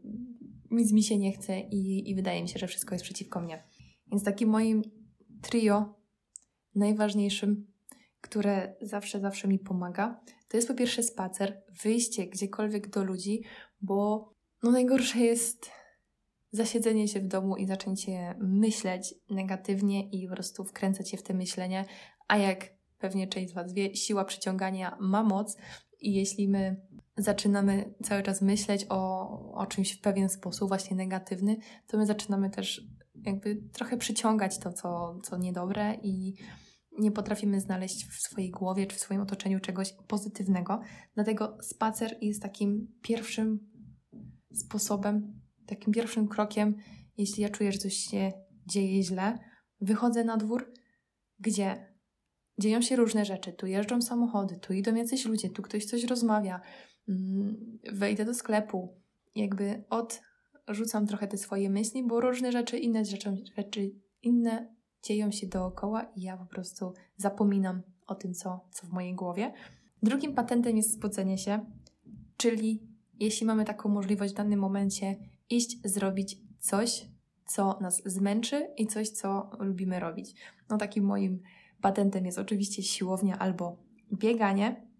nic 0.71 0.93
mi 0.93 1.03
się 1.03 1.19
nie 1.19 1.33
chce 1.33 1.61
i, 1.61 2.11
i 2.11 2.15
wydaje 2.15 2.43
mi 2.43 2.49
się, 2.49 2.59
że 2.59 2.67
wszystko 2.67 2.95
jest 2.95 3.05
przeciwko 3.05 3.41
mnie. 3.41 3.65
Więc 4.07 4.25
takim 4.25 4.49
moim 4.49 4.83
trio 5.43 5.95
najważniejszym 6.75 7.71
które 8.21 8.75
zawsze, 8.81 9.21
zawsze 9.21 9.49
mi 9.49 9.59
pomaga, 9.59 10.21
to 10.49 10.57
jest 10.57 10.69
po 10.69 10.75
pierwsze 10.75 11.03
spacer, 11.03 11.63
wyjście 11.83 12.27
gdziekolwiek 12.27 12.91
do 12.91 13.05
ludzi, 13.05 13.43
bo 13.81 14.31
no 14.63 14.71
najgorsze 14.71 15.19
jest 15.19 15.71
zasiedzenie 16.53 17.09
się 17.09 17.21
w 17.21 17.27
domu 17.27 17.57
i 17.57 17.67
zaczęcie 17.67 18.35
myśleć 18.39 19.15
negatywnie 19.31 20.11
i 20.11 20.29
po 20.29 20.35
prostu 20.35 20.65
wkręcać 20.65 21.11
się 21.11 21.17
w 21.17 21.23
te 21.23 21.35
myślenie, 21.35 21.85
a 22.29 22.39
jak 22.39 22.71
pewnie 22.99 23.27
część 23.27 23.51
z 23.51 23.55
Was 23.55 23.73
wie, 23.73 23.97
siła 23.97 24.25
przyciągania 24.25 24.97
ma 25.01 25.23
moc 25.23 25.57
i 26.01 26.15
jeśli 26.15 26.49
my 26.49 26.77
zaczynamy 27.17 27.95
cały 28.03 28.23
czas 28.23 28.43
myśleć 28.43 28.87
o, 28.89 29.31
o 29.55 29.67
czymś 29.67 29.93
w 29.93 30.01
pewien 30.01 30.29
sposób, 30.29 30.69
właśnie 30.69 30.97
negatywny, 30.97 31.57
to 31.87 31.99
my 31.99 32.07
zaczynamy 32.07 32.51
też 32.51 32.83
jakby 33.15 33.57
trochę 33.73 33.97
przyciągać 33.97 34.59
to, 34.59 34.73
co, 34.73 35.19
co 35.23 35.39
niedobre 35.39 35.95
i 36.03 36.35
nie 36.99 37.13
potrafimy 37.13 37.61
znaleźć 37.61 38.07
w 38.09 38.21
swojej 38.21 38.51
głowie 38.51 38.87
czy 38.87 38.97
w 38.97 39.01
swoim 39.01 39.21
otoczeniu 39.21 39.61
czegoś 39.61 39.93
pozytywnego. 39.93 40.81
Dlatego 41.15 41.59
spacer 41.63 42.17
jest 42.21 42.43
takim 42.43 42.89
pierwszym 43.03 43.71
sposobem, 44.53 45.41
takim 45.67 45.93
pierwszym 45.93 46.29
krokiem, 46.29 46.77
jeśli 47.17 47.43
ja 47.43 47.49
czuję, 47.49 47.73
że 47.73 47.79
coś 47.79 47.95
się 47.95 48.33
dzieje 48.67 49.03
źle. 49.03 49.39
Wychodzę 49.81 50.25
na 50.25 50.37
dwór, 50.37 50.73
gdzie 51.39 51.90
dzieją 52.61 52.83
się 52.83 52.97
różne 52.97 53.25
rzeczy. 53.25 53.53
Tu 53.53 53.67
jeżdżą 53.67 54.03
samochody, 54.03 54.57
tu 54.57 54.73
idą 54.73 54.95
jacyś 54.95 55.25
ludzie, 55.25 55.51
tu 55.51 55.63
ktoś 55.63 55.85
coś 55.85 56.05
rozmawia. 56.05 56.61
Mm, 57.09 57.79
wejdę 57.93 58.25
do 58.25 58.35
sklepu. 58.35 58.97
Jakby 59.35 59.85
odrzucam 59.91 61.07
trochę 61.07 61.29
te 61.29 61.39
swoje 61.39 61.71
myśli, 61.71 62.07
bo 62.07 62.21
różne 62.21 62.53
rzeczy, 62.53 62.79
inne 62.79 63.05
rzeczy, 63.05 63.37
rzeczy 63.57 63.91
inne 64.23 64.75
dzieją 65.03 65.31
się 65.31 65.47
dookoła 65.47 66.03
i 66.17 66.23
ja 66.23 66.37
po 66.37 66.47
prostu 66.47 66.93
zapominam 67.17 67.83
o 68.07 68.15
tym, 68.15 68.35
co, 68.35 68.69
co 68.71 68.87
w 68.87 68.91
mojej 68.91 69.15
głowie. 69.15 69.53
Drugim 70.03 70.35
patentem 70.35 70.77
jest 70.77 70.95
spodzenie 70.95 71.39
się, 71.39 71.67
czyli 72.37 72.83
jeśli 73.21 73.47
mamy 73.47 73.65
taką 73.65 73.89
możliwość 73.89 74.33
w 74.33 74.37
danym 74.37 74.61
momencie 74.61 75.17
iść, 75.51 75.79
zrobić 75.85 76.39
coś, 76.59 77.07
co 77.47 77.79
nas 77.81 78.03
zmęczy 78.07 78.71
i 78.77 78.87
coś, 78.87 79.09
co 79.09 79.51
lubimy 79.59 80.01
robić. 80.01 80.35
No 80.69 80.79
takim 80.79 81.05
moim 81.05 81.43
patentem 81.81 82.27
jest 82.27 82.39
oczywiście 82.39 82.83
siłownia 82.83 83.39
albo 83.39 83.77
bieganie. 84.13 84.91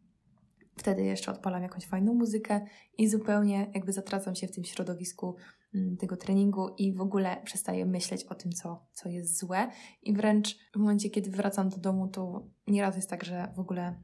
Wtedy 0.77 1.03
jeszcze 1.03 1.33
odpalam 1.33 1.63
jakąś 1.63 1.87
fajną 1.87 2.15
muzykę 2.15 2.61
i 2.99 3.09
zupełnie 3.09 3.71
jakby 3.75 3.93
zatracam 3.93 4.35
się 4.35 4.47
w 4.47 4.53
tym 4.53 4.65
środowisku 4.65 5.37
Mm, 5.75 5.97
tego 5.97 6.17
treningu 6.17 6.69
i 6.79 6.95
w 6.95 7.01
ogóle 7.01 7.43
przestaję 7.45 7.87
myśleć 7.87 8.25
o 8.25 8.35
tym, 8.35 8.53
co, 8.53 8.87
co 8.93 9.09
jest 9.09 9.39
złe. 9.39 9.69
I 10.03 10.13
wręcz 10.15 10.59
w 10.75 10.77
momencie, 10.77 11.11
kiedy 11.11 11.31
wracam 11.31 11.69
do 11.69 11.77
domu, 11.77 12.09
to 12.09 12.47
nieraz 12.67 12.97
jest 12.97 13.11
tak, 13.11 13.25
że 13.25 13.53
w 13.57 13.61
ogóle 13.61 13.83
mm, 13.83 14.01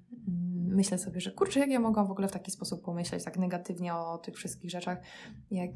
myślę 0.74 0.98
sobie, 0.98 1.20
że 1.20 1.30
kurczę, 1.30 1.60
jak 1.60 1.70
ja 1.70 1.80
mogłam 1.80 2.06
w 2.06 2.10
ogóle 2.10 2.28
w 2.28 2.32
taki 2.32 2.50
sposób 2.50 2.84
pomyśleć 2.84 3.24
tak 3.24 3.38
negatywnie 3.38 3.94
o 3.94 4.18
tych 4.18 4.36
wszystkich 4.36 4.70
rzeczach, 4.70 4.98
jak 5.50 5.70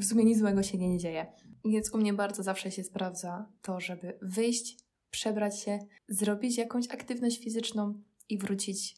w 0.00 0.04
sumie 0.04 0.24
nic 0.24 0.38
złego 0.38 0.62
się 0.62 0.78
nie 0.78 0.98
dzieje. 0.98 1.26
Więc 1.64 1.94
u 1.94 1.98
mnie 1.98 2.12
bardzo 2.12 2.42
zawsze 2.42 2.70
się 2.70 2.84
sprawdza 2.84 3.46
to, 3.62 3.80
żeby 3.80 4.18
wyjść, 4.22 4.76
przebrać 5.12 5.60
się, 5.60 5.78
zrobić 6.08 6.58
jakąś 6.58 6.88
aktywność 6.88 7.44
fizyczną 7.44 8.02
i 8.28 8.38
wrócić 8.38 8.96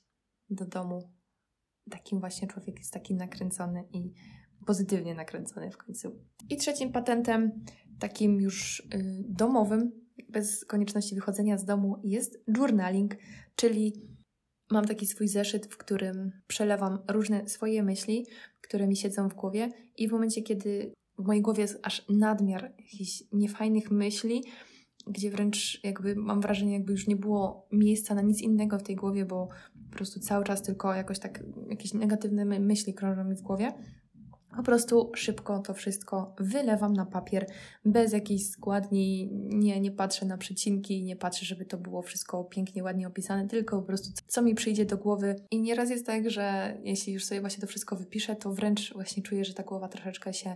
do 0.50 0.66
domu. 0.66 1.10
Takim 1.90 2.20
właśnie 2.20 2.48
człowiek 2.48 2.78
jest 2.78 2.92
taki 2.92 3.14
nakręcony 3.14 3.84
i 3.92 4.12
pozytywnie 4.66 5.14
nakręcony 5.14 5.70
w 5.70 5.76
końcu. 5.76 6.20
I 6.50 6.56
trzecim 6.56 6.92
patentem, 6.92 7.64
takim 7.98 8.40
już 8.40 8.80
y, 8.80 9.24
domowym, 9.28 9.92
bez 10.28 10.64
konieczności 10.64 11.14
wychodzenia 11.14 11.58
z 11.58 11.64
domu, 11.64 12.00
jest 12.04 12.44
journaling, 12.56 13.16
czyli 13.56 13.92
mam 14.70 14.84
taki 14.84 15.06
swój 15.06 15.28
zeszyt, 15.28 15.66
w 15.66 15.76
którym 15.76 16.32
przelewam 16.46 16.98
różne 17.08 17.48
swoje 17.48 17.82
myśli, 17.82 18.26
które 18.60 18.86
mi 18.86 18.96
siedzą 18.96 19.28
w 19.28 19.34
głowie, 19.34 19.68
i 19.96 20.08
w 20.08 20.12
momencie, 20.12 20.42
kiedy 20.42 20.92
w 21.18 21.26
mojej 21.26 21.42
głowie 21.42 21.62
jest 21.62 21.78
aż 21.82 22.08
nadmiar 22.08 22.72
jakichś 22.78 23.22
niefajnych 23.32 23.90
myśli, 23.90 24.44
gdzie 25.06 25.30
wręcz 25.30 25.80
jakby 25.84 26.16
mam 26.16 26.40
wrażenie, 26.40 26.72
jakby 26.72 26.92
już 26.92 27.06
nie 27.06 27.16
było 27.16 27.66
miejsca 27.72 28.14
na 28.14 28.22
nic 28.22 28.42
innego 28.42 28.78
w 28.78 28.82
tej 28.82 28.96
głowie, 28.96 29.24
bo 29.24 29.48
po 29.90 29.96
prostu 29.96 30.20
cały 30.20 30.44
czas 30.44 30.62
tylko 30.62 30.94
jakoś 30.94 31.18
tak 31.18 31.42
jakieś 31.70 31.94
negatywne 31.94 32.44
myśli 32.44 32.94
krążą 32.94 33.24
mi 33.24 33.36
w 33.36 33.42
głowie, 33.42 33.72
po 34.56 34.62
prostu 34.62 35.12
szybko 35.14 35.58
to 35.58 35.74
wszystko 35.74 36.34
wylewam 36.40 36.92
na 36.92 37.06
papier, 37.06 37.46
bez 37.84 38.12
jakiejś 38.12 38.50
składni, 38.50 39.28
nie, 39.32 39.80
nie 39.80 39.90
patrzę 39.90 40.26
na 40.26 40.38
przecinki, 40.38 41.02
nie 41.02 41.16
patrzę, 41.16 41.46
żeby 41.46 41.64
to 41.64 41.78
było 41.78 42.02
wszystko 42.02 42.44
pięknie, 42.44 42.82
ładnie 42.84 43.06
opisane, 43.06 43.48
tylko 43.48 43.80
po 43.80 43.86
prostu 43.86 44.22
co 44.26 44.42
mi 44.42 44.54
przyjdzie 44.54 44.84
do 44.84 44.96
głowy. 44.96 45.36
I 45.50 45.60
nieraz 45.60 45.90
jest 45.90 46.06
tak, 46.06 46.30
że 46.30 46.76
jeśli 46.84 47.12
już 47.12 47.24
sobie 47.24 47.40
właśnie 47.40 47.60
to 47.60 47.66
wszystko 47.66 47.96
wypiszę, 47.96 48.36
to 48.36 48.52
wręcz 48.52 48.92
właśnie 48.92 49.22
czuję, 49.22 49.44
że 49.44 49.54
ta 49.54 49.62
głowa 49.62 49.88
troszeczkę 49.88 50.32
się 50.32 50.54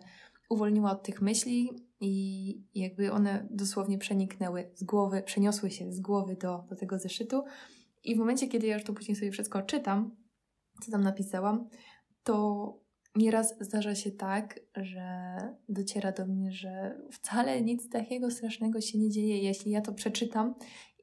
uwolniła 0.48 0.90
od 0.90 1.02
tych 1.02 1.22
myśli 1.22 1.70
i 2.00 2.64
jakby 2.74 3.12
one 3.12 3.48
dosłownie 3.50 3.98
przeniknęły 3.98 4.70
z 4.74 4.84
głowy, 4.84 5.22
przeniosły 5.22 5.70
się 5.70 5.92
z 5.92 6.00
głowy 6.00 6.36
do, 6.36 6.64
do 6.68 6.76
tego 6.76 6.98
zeszytu. 6.98 7.44
I 8.04 8.14
w 8.14 8.18
momencie, 8.18 8.48
kiedy 8.48 8.66
ja 8.66 8.74
już 8.74 8.84
to 8.84 8.92
później 8.92 9.16
sobie 9.16 9.30
wszystko 9.30 9.62
czytam, 9.62 10.16
co 10.84 10.92
tam 10.92 11.02
napisałam, 11.02 11.68
to 12.22 12.88
Nieraz 13.18 13.54
zdarza 13.60 13.94
się 13.94 14.10
tak, 14.10 14.60
że 14.76 15.36
dociera 15.68 16.12
do 16.12 16.26
mnie, 16.26 16.52
że 16.52 17.00
wcale 17.12 17.62
nic 17.62 17.88
takiego 17.88 18.30
strasznego 18.30 18.80
się 18.80 18.98
nie 18.98 19.10
dzieje. 19.10 19.38
Jeśli 19.38 19.70
ja 19.70 19.80
to 19.80 19.92
przeczytam 19.92 20.54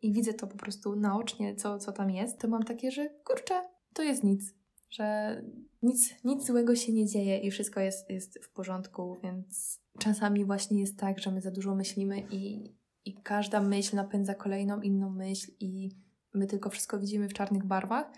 i 0.02 0.12
widzę 0.12 0.34
to 0.34 0.48
po 0.48 0.58
prostu 0.58 0.96
naocznie, 0.96 1.56
co, 1.56 1.80
co 1.80 1.92
tam 1.92 2.12
jest, 2.12 2.40
to 2.40 2.48
mam 2.48 2.64
takie, 2.64 2.92
że 2.92 3.10
kurczę, 3.10 3.62
to 3.94 4.04
jest 4.04 4.24
nic. 4.24 4.54
Że 4.98 5.42
nic, 5.82 6.16
nic 6.24 6.46
złego 6.46 6.76
się 6.76 6.94
nie 6.94 7.06
dzieje 7.06 7.38
i 7.38 7.52
wszystko 7.52 7.80
jest, 7.80 8.10
jest 8.10 8.40
w 8.44 8.50
porządku, 8.50 9.18
więc 9.24 9.80
czasami 10.00 10.46
właśnie 10.46 10.80
jest 10.80 11.00
tak, 11.00 11.20
że 11.20 11.32
my 11.32 11.42
za 11.42 11.52
dużo 11.52 11.76
myślimy 11.76 12.24
i, 12.32 12.74
i 13.06 13.14
każda 13.14 13.62
myśl 13.62 13.96
napędza 13.96 14.36
kolejną 14.36 14.82
inną 14.82 15.10
myśl 15.10 15.52
i 15.60 15.90
my 16.34 16.48
tylko 16.48 16.70
wszystko 16.70 17.00
widzimy 17.00 17.30
w 17.30 17.34
czarnych 17.34 17.66
barwach, 17.66 18.12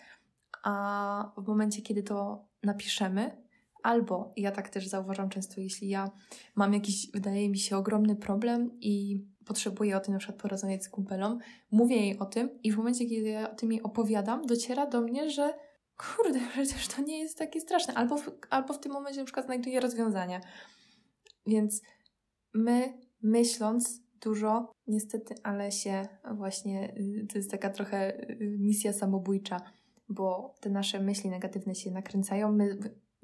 a 0.63 1.33
w 1.37 1.47
momencie, 1.47 1.81
kiedy 1.81 2.03
to 2.03 2.45
napiszemy, 2.63 3.47
albo 3.83 4.33
ja 4.37 4.51
tak 4.51 4.69
też 4.69 4.87
zauważam 4.87 5.29
często, 5.29 5.61
jeśli 5.61 5.89
ja 5.89 6.11
mam 6.55 6.73
jakiś, 6.73 7.11
wydaje 7.11 7.49
mi 7.49 7.59
się, 7.59 7.77
ogromny 7.77 8.15
problem 8.15 8.71
i 8.79 9.25
potrzebuję 9.45 9.97
o 9.97 9.99
tym 9.99 10.13
na 10.13 10.19
przykład 10.19 10.41
porozmawiać 10.41 10.83
z 10.83 10.89
kumpelą, 10.89 11.37
mówię 11.71 11.95
jej 11.95 12.19
o 12.19 12.25
tym 12.25 12.49
i 12.63 12.71
w 12.71 12.77
momencie, 12.77 13.05
kiedy 13.05 13.29
ja 13.29 13.51
o 13.51 13.55
tym 13.55 13.71
jej 13.71 13.83
opowiadam, 13.83 14.45
dociera 14.45 14.85
do 14.85 15.01
mnie, 15.01 15.29
że 15.29 15.53
kurde, 15.97 16.39
przecież 16.53 16.87
to 16.87 17.01
nie 17.01 17.19
jest 17.19 17.37
takie 17.37 17.61
straszne. 17.61 17.93
Albo 17.93 18.17
w, 18.17 18.29
albo 18.49 18.73
w 18.73 18.79
tym 18.79 18.91
momencie 18.91 19.19
na 19.19 19.25
przykład 19.25 19.45
znajduję 19.45 19.79
rozwiązania. 19.79 20.41
Więc 21.47 21.81
my 22.53 22.93
myśląc 23.21 24.01
dużo, 24.21 24.71
niestety, 24.87 25.35
ale 25.43 25.71
się 25.71 26.07
właśnie, 26.35 26.95
y, 26.97 27.27
to 27.31 27.37
jest 27.37 27.51
taka 27.51 27.69
trochę 27.69 28.29
y, 28.31 28.57
misja 28.59 28.93
samobójcza, 28.93 29.61
bo 30.09 30.55
te 30.59 30.69
nasze 30.69 30.99
myśli 30.99 31.29
negatywne 31.29 31.75
się 31.75 31.91
nakręcają, 31.91 32.51
my 32.51 32.77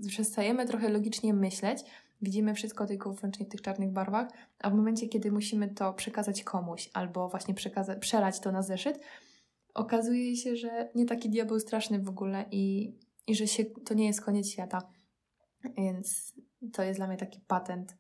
przestajemy 0.08 0.66
trochę 0.66 0.90
logicznie 0.90 1.34
myśleć, 1.34 1.84
widzimy 2.22 2.54
wszystko 2.54 2.88
tylko 2.88 3.14
wyłącznie 3.14 3.46
w 3.46 3.50
tych 3.50 3.62
czarnych 3.62 3.92
barwach, 3.92 4.28
a 4.60 4.70
w 4.70 4.74
momencie, 4.74 5.08
kiedy 5.08 5.32
musimy 5.32 5.70
to 5.70 5.94
przekazać 5.94 6.44
komuś 6.44 6.90
albo 6.94 7.30
właśnie 7.30 7.54
przekazać, 7.54 8.00
przelać 8.00 8.40
to 8.40 8.52
na 8.52 8.62
zeszyt, 8.62 9.00
okazuje 9.74 10.36
się, 10.36 10.56
że 10.56 10.90
nie 10.96 11.06
taki 11.06 11.30
diabeł 11.30 11.60
straszny 11.60 12.00
w 12.00 12.10
ogóle 12.10 12.46
i, 12.52 12.94
i 13.28 13.36
że 13.36 13.48
się, 13.48 13.66
to 13.66 13.94
nie 13.94 14.08
jest 14.08 14.22
koniec 14.22 14.50
świata. 14.50 14.92
Więc 15.78 16.34
to 16.74 16.84
jest 16.84 17.00
dla 17.00 17.08
mnie 17.08 17.18
taki 17.18 17.42
patent, 17.48 17.98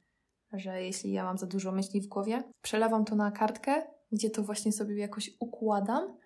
że 0.53 0.83
jeśli 0.83 1.11
ja 1.11 1.23
mam 1.23 1.37
za 1.37 1.47
dużo 1.47 1.71
myśli 1.71 2.01
w 2.01 2.07
głowie, 2.07 2.43
przelewam 2.61 3.05
to 3.05 3.15
na 3.15 3.31
kartkę, 3.31 3.83
gdzie 4.11 4.29
to 4.29 4.43
właśnie 4.43 4.71
sobie 4.71 4.97
jakoś 4.97 5.31
układam 5.39 6.17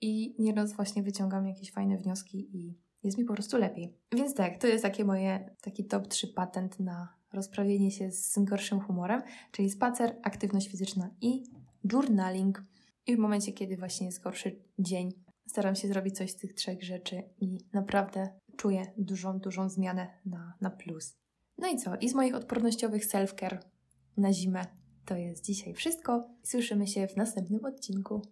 i 0.00 0.34
nieraz 0.38 0.72
właśnie 0.72 1.02
wyciągam 1.02 1.46
jakieś 1.46 1.72
fajne 1.72 1.96
wnioski 1.96 2.56
i 2.56 2.78
jest 3.02 3.18
mi 3.18 3.24
po 3.24 3.34
prostu 3.34 3.58
lepiej. 3.58 3.94
Więc 4.12 4.34
tak, 4.34 4.58
to 4.58 4.66
jest 4.66 4.82
takie 4.82 5.04
moje, 5.04 5.56
taki 5.62 5.84
top 5.84 6.08
3 6.08 6.28
patent 6.28 6.80
na 6.80 7.18
rozprawienie 7.32 7.90
się 7.90 8.10
z 8.10 8.38
gorszym 8.38 8.80
humorem, 8.80 9.22
czyli 9.52 9.70
spacer, 9.70 10.16
aktywność 10.22 10.68
fizyczna 10.68 11.10
i 11.20 11.44
journaling. 11.92 12.62
I 13.08 13.16
w 13.16 13.18
momencie, 13.18 13.52
kiedy 13.52 13.76
właśnie 13.76 14.06
jest 14.06 14.22
gorszy 14.22 14.62
dzień, 14.78 15.12
staram 15.46 15.74
się 15.74 15.88
zrobić 15.88 16.16
coś 16.16 16.30
z 16.30 16.36
tych 16.36 16.54
trzech 16.54 16.82
rzeczy 16.82 17.22
i 17.40 17.58
naprawdę 17.72 18.28
czuję 18.56 18.92
dużą, 18.96 19.38
dużą 19.38 19.68
zmianę 19.68 20.08
na, 20.26 20.54
na 20.60 20.70
plus. 20.70 21.16
No 21.58 21.68
i 21.68 21.76
co? 21.76 21.96
I 21.96 22.08
z 22.08 22.14
moich 22.14 22.34
odpornościowych 22.34 23.06
self-care 23.06 23.58
na 24.16 24.32
zimę 24.32 24.66
to 25.04 25.16
jest 25.16 25.44
dzisiaj 25.44 25.74
wszystko. 25.74 26.28
Słyszymy 26.42 26.86
się 26.86 27.08
w 27.08 27.16
następnym 27.16 27.64
odcinku. 27.64 28.22